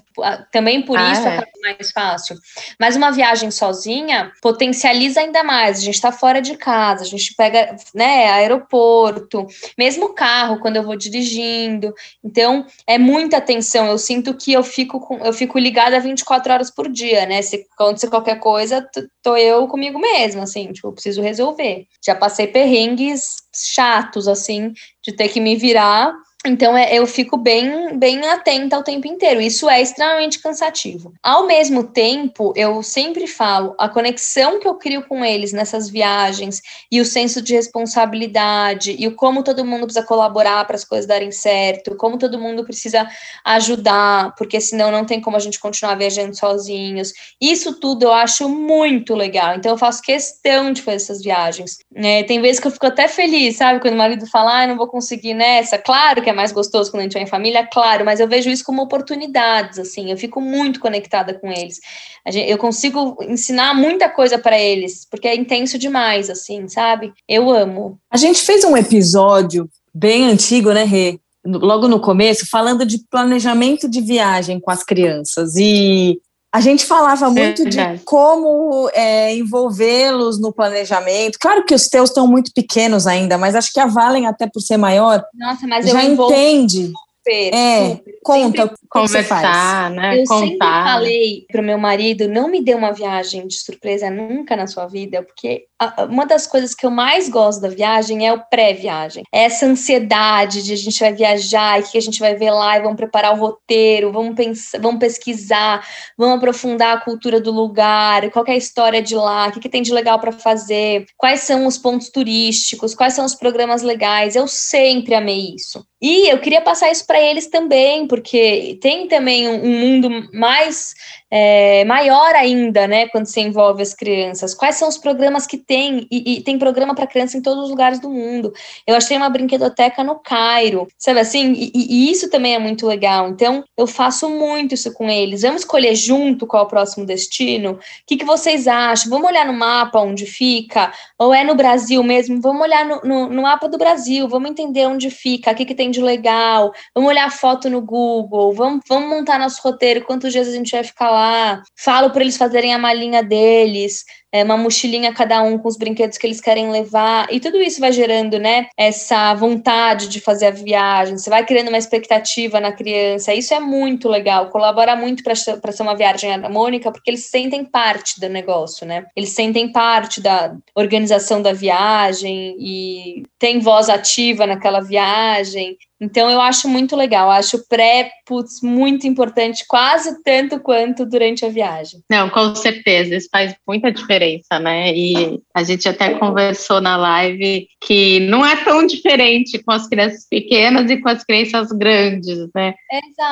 também 0.52 0.82
por 0.82 0.98
ah, 0.98 1.12
isso 1.12 1.28
é. 1.28 1.38
acaba 1.38 1.52
mais 1.62 1.92
fácil. 1.92 2.38
Mas 2.80 2.96
uma 2.96 3.12
viagem 3.12 3.52
sozinha 3.52 4.32
potencializa 4.42 5.20
ainda 5.20 5.44
mais. 5.44 5.80
A 5.80 5.82
gente 5.82 5.96
está 5.96 6.14
fora 6.14 6.42
de 6.42 6.56
casa, 6.56 7.04
a 7.04 7.08
gente 7.08 7.36
pega, 7.36 7.76
né, 7.94 8.32
aeroporto, 8.32 9.46
mesmo 9.78 10.14
carro 10.14 10.60
quando 10.60 10.78
eu 10.78 10.84
vou 10.84 10.96
dirigindo. 10.96 11.94
Então, 12.24 12.66
é 12.88 12.98
muita 12.98 13.38
atenção. 13.38 13.88
Eu 13.88 13.98
sinto 13.98 14.34
que 14.34 14.45
que 14.46 14.54
eu 14.54 14.62
fico 14.62 15.00
com, 15.00 15.18
eu 15.26 15.34
fico 15.34 15.58
ligada 15.58 16.00
24 16.00 16.54
horas 16.54 16.70
por 16.70 16.88
dia, 16.88 17.26
né? 17.26 17.42
Se 17.42 17.66
acontecer 17.74 18.12
qualquer 18.12 18.40
coisa, 18.40 18.88
tô 19.24 19.36
eu 19.36 19.68
comigo 19.68 19.98
mesma, 19.98 20.44
assim, 20.44 20.72
tipo, 20.72 20.92
preciso 20.92 21.20
resolver. 21.20 21.88
Já 22.06 22.14
passei 22.14 22.46
perrengues 22.46 23.38
chatos, 23.56 24.28
assim, 24.28 24.72
de 25.04 25.16
ter 25.16 25.30
que 25.30 25.40
me 25.40 25.56
virar 25.56 26.14
então 26.46 26.78
é, 26.78 26.94
eu 26.94 27.08
fico 27.08 27.38
bem, 27.38 27.98
bem 27.98 28.26
atenta 28.28 28.78
o 28.78 28.84
tempo 28.84 29.08
inteiro. 29.08 29.42
Isso 29.42 29.70
é 29.70 29.82
extremamente 29.82 30.40
cansativo. 30.40 31.14
Ao 31.24 31.46
mesmo 31.48 31.84
tempo, 31.84 32.54
eu 32.56 32.82
sempre 32.84 33.28
falo, 33.28 33.76
a 33.78 33.90
conexão 33.90 34.60
que 34.60 34.68
eu 34.68 34.76
crio 34.76 35.04
com 35.08 35.24
eles 35.24 35.52
nessas 35.52 35.90
viagens 35.90 36.62
e 36.92 37.02
o 37.02 37.06
senso 37.06 37.42
de 37.42 37.54
responsabilidade 37.54 38.96
e 38.98 39.08
o 39.08 39.16
como 39.16 39.44
todo 39.44 39.66
mundo 39.66 39.86
precisa 39.86 40.06
colaborar 40.06 40.66
para 40.66 40.76
as 40.76 40.86
coisas 40.86 41.08
darem 41.08 41.32
certo, 41.32 41.96
como 41.96 42.18
todo 42.18 42.40
mundo 42.40 42.64
precisa 42.64 43.08
ajudar, 43.44 44.36
porque 44.36 44.62
senão 44.62 44.92
não 44.92 45.06
tem 45.06 45.20
como 45.20 45.38
a 45.38 45.40
gente 45.40 45.60
continuar 45.60 45.96
viajando 45.96 46.38
sozinhos. 46.38 47.14
Isso 47.42 47.80
tudo 47.80 48.04
eu 48.04 48.14
acho 48.14 48.48
muito 48.48 49.16
legal. 49.16 49.56
Então 49.56 49.72
eu 49.72 49.78
faço 49.78 50.02
questão 50.02 50.72
de 50.72 50.82
fazer 50.82 50.98
essas 50.98 51.22
viagens. 51.22 51.78
É, 51.96 52.24
tem 52.24 52.42
vezes 52.42 52.60
que 52.60 52.68
eu 52.68 52.72
fico 52.72 52.86
até 52.86 53.08
feliz, 53.08 53.58
sabe? 53.58 53.80
Quando 53.80 53.96
o 53.96 53.98
marido 53.98 54.28
fala, 54.28 54.64
ah, 54.64 54.68
não 54.68 54.78
vou 54.78 54.88
conseguir 54.88 55.34
nessa. 55.34 55.78
Claro 55.78 56.22
que 56.22 56.30
é 56.30 56.35
mais 56.36 56.52
gostoso 56.52 56.92
quando 56.92 57.02
a 57.02 57.04
gente 57.04 57.14
vai 57.14 57.24
em 57.24 57.28
família, 57.28 57.68
claro, 57.72 58.06
mas 58.06 58.20
eu 58.20 58.28
vejo 58.28 58.50
isso 58.50 58.64
como 58.64 58.82
oportunidades, 58.82 59.80
assim, 59.80 60.12
eu 60.12 60.18
fico 60.18 60.40
muito 60.40 60.80
conectada 60.80 61.34
com 61.34 61.52
eles. 61.52 61.80
Gente, 62.28 62.50
eu 62.50 62.58
consigo 62.58 63.18
ensinar 63.24 63.74
muita 63.74 64.10
coisa 64.10 64.38
para 64.38 64.60
eles, 64.60 65.08
porque 65.10 65.28
é 65.28 65.36
intenso 65.36 65.78
demais, 65.78 66.30
assim, 66.30 66.68
sabe? 66.68 67.14
Eu 67.28 67.50
amo. 67.50 67.98
A 68.12 68.18
gente 68.18 68.42
fez 68.42 68.64
um 68.64 68.76
episódio 68.76 69.70
bem 69.94 70.26
antigo, 70.26 70.72
né, 70.72 70.84
Rê? 70.84 71.20
Logo 71.46 71.88
no 71.88 72.00
começo, 72.00 72.48
falando 72.50 72.86
de 72.86 73.00
planejamento 73.10 73.88
de 73.88 74.02
viagem 74.02 74.60
com 74.60 74.72
as 74.72 74.84
crianças. 74.84 75.56
E 75.56 76.20
a 76.56 76.62
gente 76.62 76.86
falava 76.86 77.30
muito 77.30 77.64
é 77.64 77.66
de 77.66 78.00
como 78.06 78.90
é, 78.94 79.36
envolvê-los 79.36 80.40
no 80.40 80.54
planejamento. 80.54 81.38
Claro 81.38 81.66
que 81.66 81.76
os 81.76 81.90
teus 81.90 82.10
estão 82.10 82.26
muito 82.26 82.50
pequenos 82.56 83.06
ainda, 83.06 83.38
mas 83.38 83.56
acho 83.56 83.74
que 83.74 83.80
a 83.80 83.86
Valen, 83.86 84.26
até 84.26 84.48
por 84.48 84.62
ser 84.62 84.78
maior, 84.78 85.22
Nossa, 85.34 85.68
mas 85.68 85.86
já 85.86 86.02
entende. 86.02 86.94
Super, 87.26 87.54
é, 87.56 87.90
super. 87.90 88.20
conta 88.24 88.74
conversar, 88.88 89.90
né? 89.90 90.22
Eu 90.22 90.26
Contar. 90.26 90.46
sempre 90.46 90.58
falei 90.60 91.46
para 91.52 91.62
o 91.62 91.64
meu 91.64 91.78
marido, 91.78 92.30
não 92.30 92.48
me 92.48 92.64
dê 92.64 92.76
uma 92.76 92.94
viagem 92.94 93.48
de 93.48 93.56
surpresa 93.56 94.10
nunca 94.12 94.56
na 94.56 94.68
sua 94.68 94.86
vida, 94.86 95.24
porque 95.24 95.66
uma 96.08 96.26
das 96.26 96.48
coisas 96.48 96.74
que 96.74 96.86
eu 96.86 96.92
mais 96.92 97.28
gosto 97.28 97.60
da 97.62 97.68
viagem 97.68 98.26
é 98.26 98.32
o 98.32 98.40
pré-viagem. 98.40 99.24
É 99.34 99.44
essa 99.44 99.66
ansiedade 99.66 100.64
de 100.64 100.72
a 100.72 100.78
gente 100.78 101.00
vai 101.00 101.14
viajar, 101.14 101.80
e 101.80 101.84
que 101.84 101.98
a 101.98 102.02
gente 102.02 102.20
vai 102.20 102.36
ver 102.36 102.52
lá, 102.52 102.78
e 102.78 102.82
vamos 102.82 102.96
preparar 102.96 103.34
o 103.34 103.40
roteiro, 103.40 104.12
vamos, 104.12 104.36
pensar, 104.36 104.80
vamos 104.80 105.00
pesquisar, 105.00 105.86
vamos 106.18 106.38
aprofundar 106.38 106.98
a 106.98 107.02
cultura 107.02 107.42
do 107.42 107.52
lugar, 107.52 108.30
qual 108.30 108.46
é 108.48 108.52
a 108.52 108.58
história 108.58 109.02
de 109.02 109.16
lá, 109.16 109.48
o 109.48 109.52
que, 109.52 109.60
que 109.60 109.70
tem 109.70 109.82
de 109.82 109.94
legal 109.94 110.20
para 110.20 110.32
fazer, 110.32 111.06
quais 111.18 111.42
são 111.42 111.66
os 111.66 111.78
pontos 111.78 112.10
turísticos, 112.10 112.96
quais 112.96 113.14
são 113.14 113.26
os 113.26 113.36
programas 113.36 113.82
legais. 113.82 114.36
Eu 114.36 114.48
sempre 114.48 115.16
amei 115.16 115.56
isso. 115.56 115.86
E 116.08 116.32
eu 116.32 116.38
queria 116.38 116.62
passar 116.62 116.92
isso 116.92 117.04
para 117.08 117.20
eles 117.20 117.48
também, 117.48 118.06
porque 118.06 118.78
tem 118.80 119.08
também 119.08 119.50
um, 119.50 119.66
um 119.66 119.80
mundo 119.80 120.30
mais 120.32 120.94
é, 121.32 121.84
maior 121.84 122.36
ainda, 122.36 122.88
né, 122.88 123.08
quando 123.08 123.26
se 123.26 123.42
envolve 123.42 123.82
as 123.82 123.96
crianças. 123.96 124.54
Quais 124.54 124.76
são 124.76 124.88
os 124.88 125.00
programas 125.00 125.48
que 125.48 125.58
tem? 125.58 126.08
E, 126.12 126.36
e 126.36 126.42
tem 126.42 126.60
programa 126.60 126.94
para 126.94 127.08
criança 127.08 127.38
em 127.38 127.42
todos 127.42 127.64
os 127.64 127.70
lugares 127.72 128.00
do 128.00 128.08
mundo. 128.08 128.54
Eu 128.86 128.96
achei 128.96 129.18
uma 129.18 129.32
brinquedoteca 129.32 130.04
no 130.04 130.20
Cairo, 130.20 130.88
sabe 130.96 131.22
assim? 131.22 131.54
E, 131.54 131.72
e, 131.74 132.12
isso 132.12 132.30
também 132.30 132.54
é 132.54 132.60
muito 132.60 132.86
legal. 132.86 133.28
Então, 133.28 133.64
eu 133.76 133.88
faço 133.88 134.30
muito 134.30 134.76
isso 134.76 134.94
com 134.94 135.10
eles. 135.10 135.42
Vamos 135.42 135.62
escolher 135.62 135.96
junto 135.96 136.46
qual 136.46 136.62
é 136.62 136.66
o 136.68 136.70
próximo 136.70 137.04
destino? 137.04 137.72
O 137.72 137.80
que, 138.06 138.16
que 138.16 138.26
vocês 138.26 138.68
acham? 138.68 139.10
Vamos 139.10 139.28
olhar 139.28 139.48
no 139.48 139.54
mapa 139.54 140.00
onde 140.00 140.28
fica? 140.28 140.94
Ou 141.18 141.34
é 141.34 141.44
no 141.44 141.56
Brasil 141.56 142.04
mesmo? 142.04 142.40
Vamos 142.40 142.62
olhar 142.62 142.86
no, 142.86 143.02
no, 143.02 143.28
no 143.28 143.42
mapa 143.42 143.68
do 143.68 143.80
Brasil, 143.80 144.28
vamos 144.28 144.52
entender 144.52 144.86
onde 144.86 145.10
fica, 145.10 145.52
o 145.52 145.56
que, 145.56 145.66
que 145.66 145.74
tem 145.74 145.95
legal. 146.02 146.72
Vamos 146.94 147.10
olhar 147.10 147.26
a 147.26 147.32
foto 147.32 147.70
no 147.70 147.82
Google, 147.82 148.54
vamos, 148.54 148.82
vamos 148.88 149.10
montar 149.10 149.40
nosso 149.40 149.62
roteiro, 149.64 150.04
quantos 150.04 150.32
dias 150.32 150.48
a 150.48 150.52
gente 150.52 150.72
vai 150.72 150.84
ficar 150.84 151.12
lá. 151.12 151.62
Falo 151.78 152.10
para 152.12 152.22
eles 152.22 152.38
fazerem 152.38 152.74
a 152.74 152.78
malinha 152.78 153.24
deles, 153.24 154.04
é, 154.36 154.44
uma 154.44 154.58
mochilinha 154.58 155.14
cada 155.14 155.42
um 155.42 155.58
com 155.58 155.70
os 155.70 155.78
brinquedos 155.78 156.18
que 156.18 156.28
eles 156.28 156.42
querem 156.42 156.70
levar, 156.70 157.26
e 157.32 157.40
tudo 157.40 157.58
isso 157.62 157.80
vai 157.80 157.94
gerando, 157.94 158.38
né, 158.38 158.68
essa 158.78 159.34
vontade 159.34 160.10
de 160.10 160.20
fazer 160.20 160.48
a 160.48 160.52
viagem, 160.52 161.18
você 161.18 161.30
vai 161.30 161.46
criando 161.46 161.70
uma 161.70 161.78
expectativa 161.78 162.60
na 162.60 162.74
criança, 162.74 163.34
isso 163.34 163.54
é 163.54 163.62
muito 163.62 164.10
legal, 164.10 164.50
colabora 164.50 164.94
muito 164.94 165.24
para 165.24 165.36
ser 165.36 165.82
uma 165.82 165.96
viagem 165.96 166.34
harmônica, 166.34 166.92
porque 166.92 167.10
eles 167.10 167.30
sentem 167.30 167.64
parte 167.64 168.20
do 168.20 168.28
negócio, 168.28 168.86
né, 168.86 169.06
eles 169.16 169.30
sentem 169.30 169.72
parte 169.72 170.20
da 170.20 170.54
organização 170.76 171.42
da 171.42 171.54
viagem 171.54 172.58
e 172.60 173.24
tem 173.40 173.60
voz 173.60 173.88
ativa 173.88 174.46
naquela 174.46 174.82
viagem, 174.82 175.78
então 176.06 176.30
eu 176.30 176.40
acho 176.40 176.70
muito 176.70 176.96
legal, 176.96 177.32
acho 177.32 177.68
pré, 177.68 178.12
putz, 178.26 178.62
muito 178.62 179.08
importante, 179.08 179.66
quase 179.68 180.22
tanto 180.24 180.60
quanto 180.60 181.06
durante 181.06 181.44
a 181.44 181.50
viagem. 181.50 182.02
Não, 182.10 182.30
com 182.30 182.54
certeza, 182.56 183.16
isso 183.16 183.28
faz 183.32 183.56
muita 183.68 183.92
diferença, 183.92 184.60
né? 184.60 184.94
E 184.94 185.42
a 185.54 185.64
gente 185.64 185.90
até 185.90 186.14
conversou 186.14 186.80
na 186.80 186.96
live 186.96 187.68
que 187.82 188.20
não 188.22 188.46
é 188.46 188.56
tão 188.64 188.86
diferente 188.86 189.58
com 189.64 189.72
as 189.72 189.88
crianças 189.88 190.28
pequenas 190.30 190.90
e 190.92 190.98
com 190.98 191.10
as 191.10 191.24
crianças 191.24 191.70
grandes, 191.70 192.48
né? 192.54 192.76
Exato. 192.92 193.32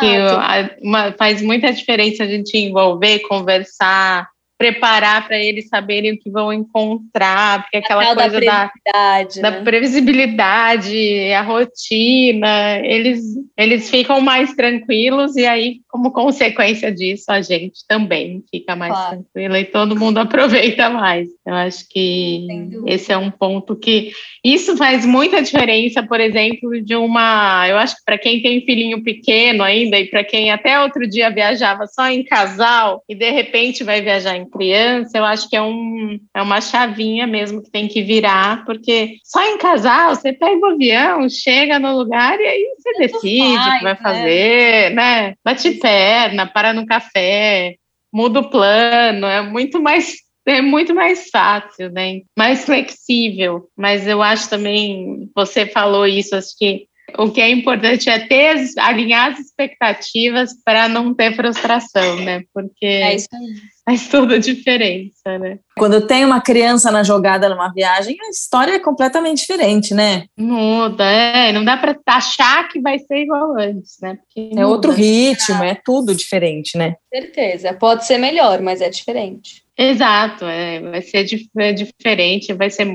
Que 0.79 0.85
uma, 0.85 1.11
faz 1.13 1.41
muita 1.41 1.71
diferença 1.71 2.23
a 2.23 2.27
gente 2.27 2.57
envolver, 2.57 3.19
conversar, 3.19 4.27
preparar 4.63 5.27
para 5.27 5.37
eles 5.37 5.67
saberem 5.67 6.13
o 6.13 6.17
que 6.17 6.31
vão 6.31 6.53
encontrar, 6.53 7.63
porque 7.63 7.77
aquela 7.77 8.15
coisa 8.15 8.39
da 8.39 8.69
previsibilidade, 8.69 9.41
da, 9.41 9.51
né? 9.51 9.57
da 9.57 9.63
previsibilidade, 9.63 11.33
a 11.33 11.41
rotina, 11.41 12.79
eles, 12.79 13.21
eles 13.57 13.89
ficam 13.89 14.21
mais 14.21 14.53
tranquilos 14.53 15.35
e 15.35 15.45
aí, 15.45 15.81
como 15.93 16.11
consequência 16.11 16.91
disso, 16.91 17.25
a 17.27 17.39
gente 17.39 17.85
também 17.87 18.43
fica 18.49 18.75
mais 18.75 18.91
claro. 18.91 19.23
tranquila 19.31 19.59
e 19.59 19.65
todo 19.65 19.95
mundo 19.95 20.17
aproveita 20.19 20.89
mais. 20.89 21.29
Eu 21.45 21.53
acho 21.53 21.87
que 21.87 22.47
esse 22.87 23.11
é 23.11 23.17
um 23.17 23.29
ponto 23.29 23.75
que 23.75 24.11
isso 24.43 24.75
faz 24.75 25.05
muita 25.05 25.39
diferença, 25.39 26.01
por 26.01 26.19
exemplo, 26.19 26.81
de 26.81 26.95
uma, 26.95 27.67
eu 27.69 27.77
acho 27.77 27.95
que 27.97 28.01
para 28.03 28.17
quem 28.17 28.41
tem 28.41 28.65
filhinho 28.65 29.03
pequeno 29.03 29.61
ainda 29.61 29.99
e 29.99 30.07
para 30.07 30.23
quem 30.23 30.49
até 30.49 30.79
outro 30.79 31.07
dia 31.07 31.29
viajava 31.29 31.85
só 31.85 32.07
em 32.07 32.23
casal 32.23 33.03
e 33.07 33.13
de 33.13 33.29
repente 33.29 33.83
vai 33.83 34.01
viajar 34.01 34.35
em 34.35 34.49
criança, 34.49 35.15
eu 35.15 35.23
acho 35.23 35.47
que 35.47 35.55
é, 35.55 35.61
um, 35.61 36.17
é 36.35 36.41
uma 36.41 36.59
chavinha 36.59 37.27
mesmo 37.27 37.61
que 37.61 37.69
tem 37.69 37.87
que 37.87 38.01
virar, 38.01 38.65
porque 38.65 39.17
só 39.23 39.43
em 39.43 39.59
casal 39.59 40.15
você 40.15 40.33
pega 40.33 40.57
o 40.57 40.71
avião, 40.71 41.29
chega 41.29 41.77
no 41.77 41.95
lugar 41.95 42.39
e 42.39 42.47
aí 42.47 42.65
você 42.79 42.93
decide 42.97 43.43
o 43.43 43.77
que 43.77 43.83
vai 43.83 43.93
né? 43.93 43.99
fazer, 44.01 44.89
né? 44.95 45.33
Bate 45.45 45.82
perna, 45.83 46.47
para 46.47 46.71
no 46.71 46.85
café, 46.85 47.75
muda 48.11 48.39
o 48.39 48.49
plano, 48.49 49.27
é 49.27 49.41
muito 49.41 49.81
mais 49.81 50.15
é 50.47 50.61
muito 50.61 50.95
mais 50.95 51.29
fácil, 51.29 51.91
né? 51.91 52.21
Mais 52.37 52.65
flexível. 52.65 53.67
Mas 53.77 54.07
eu 54.07 54.21
acho 54.21 54.49
também, 54.49 55.29
você 55.35 55.65
falou 55.65 56.07
isso, 56.07 56.35
acho 56.35 56.57
que 56.57 56.87
O 57.17 57.31
que 57.31 57.41
é 57.41 57.49
importante 57.49 58.09
é 58.09 58.19
ter, 58.27 58.55
alinhar 58.79 59.31
as 59.31 59.39
expectativas 59.39 60.51
para 60.63 60.87
não 60.87 61.13
ter 61.13 61.35
frustração, 61.35 62.15
né? 62.17 62.43
Porque 62.53 62.85
é 62.85 63.15
isso 63.15 63.27
aí. 63.33 63.53
Faz 63.85 64.07
toda 64.07 64.35
a 64.35 64.39
diferença, 64.39 65.37
né? 65.39 65.59
Quando 65.77 66.05
tem 66.07 66.23
uma 66.23 66.41
criança 66.41 66.91
na 66.91 67.03
jogada 67.03 67.49
numa 67.49 67.71
viagem, 67.73 68.15
a 68.21 68.29
história 68.29 68.73
é 68.73 68.79
completamente 68.79 69.39
diferente, 69.39 69.93
né? 69.93 70.25
Muda, 70.37 71.03
é. 71.03 71.51
Não 71.51 71.63
dá 71.63 71.77
para 71.77 71.97
achar 72.07 72.67
que 72.69 72.79
vai 72.79 72.97
ser 72.99 73.23
igual 73.23 73.57
antes, 73.57 73.97
né? 74.01 74.15
Porque 74.15 74.49
é 74.51 74.55
muda. 74.55 74.67
outro 74.67 74.91
ritmo, 74.91 75.63
é 75.63 75.77
tudo 75.83 76.15
diferente, 76.15 76.77
né? 76.77 76.95
Certeza. 77.13 77.73
Pode 77.73 78.05
ser 78.05 78.17
melhor, 78.17 78.61
mas 78.61 78.81
é 78.81 78.89
diferente. 78.89 79.63
Exato, 79.77 80.45
é, 80.45 80.79
vai 80.79 81.01
ser 81.01 81.25
é 81.57 81.73
diferente, 81.73 82.53
vai 82.53 82.69
ser 82.69 82.85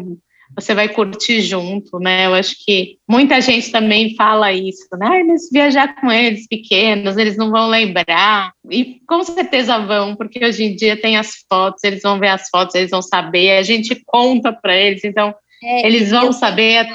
você 0.55 0.75
vai 0.75 0.89
curtir 0.89 1.41
junto, 1.41 1.99
né? 1.99 2.27
Eu 2.27 2.35
acho 2.35 2.57
que 2.65 2.99
muita 3.09 3.41
gente 3.41 3.71
também 3.71 4.15
fala 4.15 4.53
isso, 4.53 4.89
né? 4.99 5.07
Ah, 5.07 5.25
mas 5.25 5.49
viajar 5.51 6.01
com 6.01 6.11
eles 6.11 6.47
pequenos, 6.47 7.17
eles 7.17 7.37
não 7.37 7.51
vão 7.51 7.69
lembrar. 7.69 8.53
E 8.71 9.01
com 9.07 9.23
certeza 9.23 9.79
vão, 9.79 10.17
porque 10.17 10.45
hoje 10.45 10.65
em 10.65 10.75
dia 10.75 11.01
tem 11.01 11.17
as 11.17 11.45
fotos, 11.49 11.85
eles 11.85 12.03
vão 12.03 12.19
ver 12.19 12.29
as 12.29 12.49
fotos, 12.49 12.75
eles 12.75 12.91
vão 12.91 13.03
saber, 13.03 13.59
a 13.59 13.63
gente 13.63 14.03
conta 14.07 14.53
para 14.53 14.77
eles, 14.77 15.05
então 15.05 15.35
é, 15.63 15.87
eles 15.87 16.11
vão 16.11 16.33
saber 16.33 16.87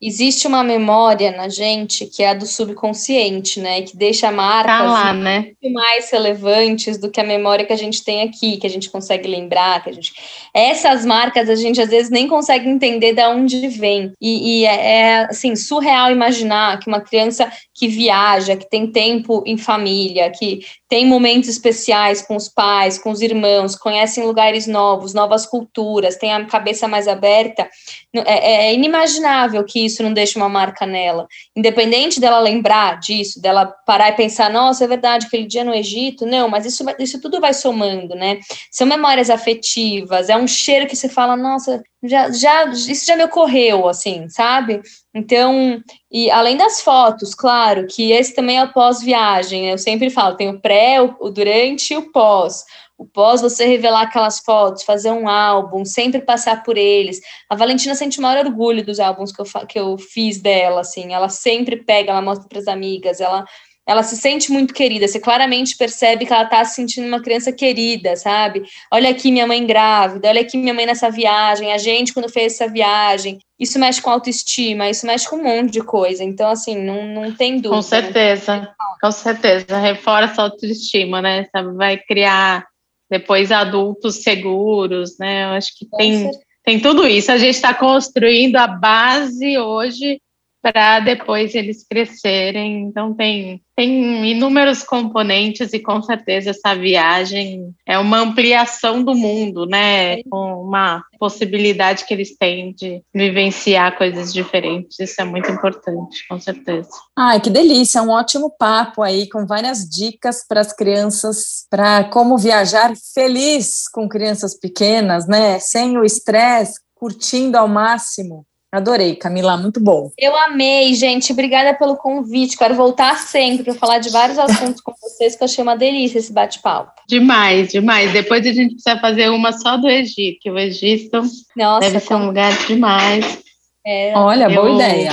existe 0.00 0.46
uma 0.46 0.62
memória 0.62 1.30
na 1.30 1.48
gente 1.48 2.06
que 2.06 2.22
é 2.22 2.30
a 2.30 2.34
do 2.34 2.46
subconsciente, 2.46 3.60
né? 3.60 3.82
Que 3.82 3.96
deixa 3.96 4.30
marcas 4.30 4.78
tá 4.78 4.82
lá, 4.82 5.12
né? 5.12 5.52
mais 5.72 6.10
relevantes 6.10 6.98
do 6.98 7.10
que 7.10 7.20
a 7.20 7.24
memória 7.24 7.64
que 7.64 7.72
a 7.72 7.76
gente 7.76 8.04
tem 8.04 8.22
aqui, 8.22 8.56
que 8.56 8.66
a 8.66 8.70
gente 8.70 8.90
consegue 8.90 9.28
lembrar, 9.28 9.82
que 9.82 9.90
a 9.90 9.92
gente. 9.92 10.12
Essas 10.54 11.04
marcas 11.04 11.48
a 11.48 11.54
gente 11.54 11.80
às 11.80 11.88
vezes 11.88 12.10
nem 12.10 12.28
consegue 12.28 12.68
entender 12.68 13.14
de 13.14 13.26
onde 13.26 13.68
vem. 13.68 14.12
E, 14.20 14.60
e 14.60 14.64
é, 14.66 14.90
é 14.90 15.18
assim, 15.24 15.56
surreal 15.56 16.10
imaginar 16.10 16.78
que 16.78 16.88
uma 16.88 17.00
criança 17.00 17.50
que 17.74 17.88
viaja, 17.88 18.56
que 18.56 18.68
tem 18.68 18.86
tempo 18.86 19.42
em 19.46 19.56
família, 19.56 20.30
que 20.30 20.60
tem 20.88 21.04
momentos 21.04 21.48
especiais 21.48 22.22
com 22.22 22.36
os 22.36 22.48
pais, 22.48 22.98
com 22.98 23.10
os 23.10 23.20
irmãos, 23.20 23.74
conhecem 23.74 24.24
lugares 24.24 24.66
novos, 24.66 25.12
novas 25.12 25.44
culturas, 25.44 26.16
tem 26.16 26.32
a 26.32 26.44
cabeça 26.44 26.86
mais 26.86 27.08
aberta, 27.08 27.68
é, 28.14 28.68
é 28.68 28.74
inimaginável 28.74 29.64
que 29.64 29.84
isso 29.84 30.02
não 30.02 30.12
deixe 30.12 30.36
uma 30.36 30.48
marca 30.48 30.86
nela. 30.86 31.26
Independente 31.56 32.20
dela 32.20 32.38
lembrar 32.38 33.00
disso, 33.00 33.40
dela 33.40 33.66
parar 33.84 34.10
e 34.10 34.16
pensar, 34.16 34.48
nossa, 34.50 34.84
é 34.84 34.88
verdade, 34.88 35.26
aquele 35.26 35.46
dia 35.46 35.64
no 35.64 35.74
Egito, 35.74 36.24
não, 36.24 36.48
mas 36.48 36.64
isso, 36.64 36.84
isso 36.98 37.20
tudo 37.20 37.40
vai 37.40 37.52
somando, 37.52 38.14
né? 38.14 38.38
São 38.70 38.86
memórias 38.86 39.28
afetivas, 39.28 40.28
é 40.28 40.36
um 40.36 40.46
cheiro 40.46 40.86
que 40.86 40.94
você 40.94 41.08
fala, 41.08 41.36
nossa, 41.36 41.82
já, 42.08 42.30
já, 42.30 42.64
isso 42.66 43.06
já 43.06 43.16
me 43.16 43.24
ocorreu, 43.24 43.88
assim, 43.88 44.28
sabe? 44.28 44.82
Então, 45.14 45.82
e 46.10 46.30
além 46.30 46.56
das 46.56 46.80
fotos, 46.80 47.34
claro, 47.34 47.86
que 47.86 48.12
esse 48.12 48.34
também 48.34 48.58
é 48.58 48.64
o 48.64 48.72
pós-viagem, 48.72 49.62
né? 49.62 49.72
eu 49.72 49.78
sempre 49.78 50.10
falo, 50.10 50.36
tem 50.36 50.48
o 50.48 50.60
pré, 50.60 51.00
o, 51.00 51.30
durante 51.30 51.94
e 51.94 51.96
o 51.96 52.12
pós. 52.12 52.64
O 52.98 53.04
pós, 53.04 53.42
você 53.42 53.66
revelar 53.66 54.02
aquelas 54.02 54.40
fotos, 54.40 54.82
fazer 54.82 55.10
um 55.10 55.28
álbum, 55.28 55.84
sempre 55.84 56.20
passar 56.20 56.62
por 56.62 56.78
eles. 56.78 57.20
A 57.50 57.54
Valentina 57.54 57.94
sente 57.94 58.18
o 58.18 58.22
maior 58.22 58.46
orgulho 58.46 58.84
dos 58.84 58.98
álbuns 58.98 59.32
que 59.32 59.40
eu, 59.40 59.66
que 59.66 59.78
eu 59.78 59.98
fiz 59.98 60.40
dela, 60.40 60.80
assim. 60.80 61.12
Ela 61.12 61.28
sempre 61.28 61.76
pega, 61.76 62.10
ela 62.10 62.22
mostra 62.22 62.48
para 62.48 62.58
as 62.58 62.66
amigas, 62.66 63.20
ela 63.20 63.44
ela 63.86 64.02
se 64.02 64.16
sente 64.16 64.50
muito 64.50 64.74
querida, 64.74 65.06
você 65.06 65.20
claramente 65.20 65.76
percebe 65.76 66.26
que 66.26 66.32
ela 66.32 66.42
está 66.42 66.64
se 66.64 66.74
sentindo 66.74 67.06
uma 67.06 67.22
criança 67.22 67.52
querida, 67.52 68.16
sabe? 68.16 68.64
Olha 68.92 69.10
aqui 69.10 69.30
minha 69.30 69.46
mãe 69.46 69.64
grávida, 69.64 70.28
olha 70.28 70.40
aqui 70.40 70.56
minha 70.56 70.74
mãe 70.74 70.84
nessa 70.84 71.08
viagem, 71.08 71.72
a 71.72 71.78
gente 71.78 72.12
quando 72.12 72.28
fez 72.28 72.54
essa 72.54 72.70
viagem. 72.70 73.38
Isso 73.58 73.78
mexe 73.78 74.02
com 74.02 74.10
autoestima, 74.10 74.90
isso 74.90 75.06
mexe 75.06 75.28
com 75.28 75.36
um 75.36 75.44
monte 75.44 75.72
de 75.72 75.80
coisa. 75.80 76.24
Então, 76.24 76.50
assim, 76.50 76.76
não, 76.76 77.06
não 77.06 77.32
tem 77.32 77.54
dúvida. 77.54 77.76
Com 77.76 77.82
certeza, 77.82 78.56
né? 78.56 78.68
com 79.00 79.12
certeza. 79.12 79.78
Reforça 79.78 80.42
a 80.42 80.44
autoestima, 80.46 81.22
né? 81.22 81.46
Vai 81.76 81.96
criar 81.96 82.66
depois 83.08 83.52
adultos 83.52 84.22
seguros, 84.22 85.16
né? 85.18 85.44
Eu 85.44 85.48
acho 85.50 85.70
que 85.78 85.86
tem, 85.96 86.30
tem 86.64 86.80
tudo 86.80 87.06
isso. 87.06 87.30
A 87.30 87.38
gente 87.38 87.54
está 87.54 87.72
construindo 87.72 88.56
a 88.56 88.66
base 88.66 89.56
hoje 89.58 90.20
para 90.66 90.98
depois 90.98 91.54
eles 91.54 91.86
crescerem. 91.88 92.82
Então 92.82 93.14
tem 93.14 93.62
tem 93.76 94.30
inúmeros 94.30 94.82
componentes 94.82 95.74
e 95.74 95.78
com 95.78 96.02
certeza 96.02 96.50
essa 96.50 96.74
viagem 96.74 97.74
é 97.86 97.98
uma 97.98 98.20
ampliação 98.20 99.02
do 99.02 99.14
mundo, 99.14 99.66
né? 99.66 100.22
Com 100.30 100.62
uma 100.62 101.04
possibilidade 101.18 102.06
que 102.06 102.14
eles 102.14 102.34
têm 102.38 102.72
de 102.72 103.02
vivenciar 103.14 103.98
coisas 103.98 104.32
diferentes. 104.32 104.98
Isso 104.98 105.20
é 105.20 105.24
muito 105.24 105.50
importante, 105.50 106.26
com 106.26 106.40
certeza. 106.40 106.88
Ai, 107.14 107.38
que 107.38 107.50
delícia! 107.50 108.02
Um 108.02 108.08
ótimo 108.08 108.50
papo 108.58 109.02
aí 109.02 109.28
com 109.28 109.46
várias 109.46 109.86
dicas 109.86 110.44
para 110.48 110.62
as 110.62 110.72
crianças 110.72 111.66
para 111.70 112.04
como 112.04 112.38
viajar 112.38 112.94
feliz 113.14 113.86
com 113.92 114.08
crianças 114.08 114.58
pequenas, 114.58 115.28
né? 115.28 115.58
Sem 115.58 115.98
o 115.98 116.04
estresse, 116.04 116.80
curtindo 116.94 117.58
ao 117.58 117.68
máximo. 117.68 118.46
Adorei, 118.76 119.16
Camila, 119.16 119.56
muito 119.56 119.80
bom. 119.80 120.10
Eu 120.18 120.36
amei, 120.36 120.94
gente. 120.94 121.32
Obrigada 121.32 121.72
pelo 121.74 121.96
convite. 121.96 122.56
Quero 122.56 122.74
voltar 122.74 123.16
sempre 123.18 123.64
para 123.64 123.74
falar 123.74 123.98
de 123.98 124.10
vários 124.10 124.38
assuntos 124.38 124.80
com 124.80 124.92
vocês, 125.00 125.34
que 125.34 125.42
eu 125.42 125.46
achei 125.46 125.62
uma 125.62 125.76
delícia 125.76 126.18
esse 126.18 126.32
bate-papo. 126.32 126.92
Demais, 127.08 127.72
demais. 127.72 128.12
Depois 128.12 128.46
a 128.46 128.52
gente 128.52 128.74
precisa 128.74 129.00
fazer 129.00 129.30
uma 129.30 129.52
só 129.52 129.76
do 129.76 129.88
Egito, 129.88 130.38
que 130.40 130.50
o 130.50 130.58
Egito 130.58 131.22
Nossa, 131.56 131.80
deve 131.80 132.00
ser 132.00 132.14
um 132.14 132.26
lugar 132.26 132.52
demais. 132.66 133.42
É, 133.86 134.12
Olha, 134.16 134.50
boa 134.50 134.74
ideia. 134.74 135.12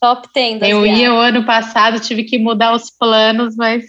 Top 0.00 0.28
10. 0.34 0.62
Eu 0.62 0.86
ia 0.86 1.12
o 1.12 1.18
ano 1.18 1.44
passado, 1.44 2.00
tive 2.00 2.24
que 2.24 2.38
mudar 2.38 2.74
os 2.74 2.90
planos, 2.90 3.54
mas 3.56 3.84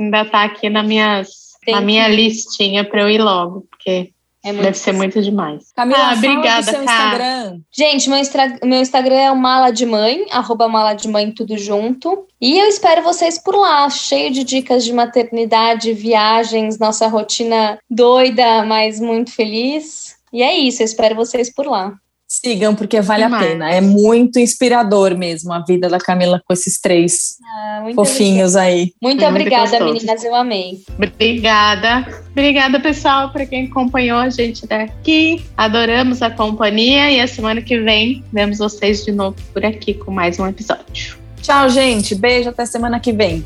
ainda 0.00 0.22
está 0.22 0.44
aqui 0.44 0.68
na, 0.68 0.82
minhas, 0.82 1.28
na 1.68 1.80
minha 1.80 2.08
listinha 2.08 2.84
para 2.84 3.02
eu 3.02 3.10
ir 3.10 3.22
logo, 3.22 3.66
porque 3.70 4.10
é 4.46 4.52
Deve 4.52 4.78
ser 4.78 4.92
muito 4.92 5.20
demais. 5.20 5.72
Camila, 5.74 6.10
ah, 6.10 6.14
obrigada, 6.14 6.62
seu 6.62 6.84
Instagram. 6.84 7.58
Gente, 7.68 8.08
meu, 8.08 8.20
meu 8.62 8.80
Instagram 8.80 9.16
é 9.16 9.32
o 9.32 9.36
Mala 9.36 9.72
de 9.72 9.84
Mãe, 9.84 10.24
arroba 10.30 10.68
Mala 10.68 10.94
de 10.94 11.08
Mãe, 11.08 11.32
tudo 11.32 11.58
junto. 11.58 12.28
E 12.40 12.56
eu 12.56 12.68
espero 12.68 13.02
vocês 13.02 13.42
por 13.42 13.56
lá, 13.56 13.90
cheio 13.90 14.30
de 14.30 14.44
dicas 14.44 14.84
de 14.84 14.92
maternidade, 14.92 15.92
viagens, 15.92 16.78
nossa 16.78 17.08
rotina 17.08 17.76
doida, 17.90 18.64
mas 18.64 19.00
muito 19.00 19.32
feliz. 19.32 20.14
E 20.32 20.44
é 20.44 20.56
isso, 20.56 20.80
eu 20.80 20.84
espero 20.86 21.16
vocês 21.16 21.52
por 21.52 21.66
lá. 21.66 21.94
Sigam, 22.40 22.74
porque 22.74 23.00
vale 23.00 23.24
Demais. 23.24 23.42
a 23.42 23.48
pena. 23.48 23.70
É 23.70 23.80
muito 23.80 24.38
inspirador 24.38 25.16
mesmo 25.16 25.52
a 25.52 25.60
vida 25.60 25.88
da 25.88 25.98
Camila 25.98 26.42
com 26.46 26.52
esses 26.52 26.80
três 26.80 27.36
ah, 27.44 27.86
fofinhos 27.94 28.54
obrigada. 28.54 28.60
aí. 28.60 28.92
Muito 29.02 29.24
é 29.24 29.28
obrigada, 29.28 29.80
muito 29.80 29.94
meninas. 29.94 30.24
Eu 30.24 30.34
amei. 30.34 30.82
Obrigada. 30.94 32.06
Obrigada, 32.30 32.78
pessoal, 32.80 33.30
para 33.30 33.46
quem 33.46 33.66
acompanhou 33.66 34.18
a 34.18 34.28
gente 34.30 34.66
daqui. 34.66 35.44
Adoramos 35.56 36.22
a 36.22 36.30
companhia 36.30 37.10
e 37.10 37.20
a 37.20 37.26
semana 37.26 37.62
que 37.62 37.78
vem 37.80 38.22
vemos 38.32 38.58
vocês 38.58 39.04
de 39.04 39.12
novo 39.12 39.36
por 39.52 39.64
aqui 39.64 39.94
com 39.94 40.10
mais 40.10 40.38
um 40.38 40.46
episódio. 40.46 41.16
Tchau, 41.40 41.68
gente. 41.70 42.14
Beijo. 42.14 42.50
Até 42.50 42.66
semana 42.66 43.00
que 43.00 43.12
vem. 43.12 43.44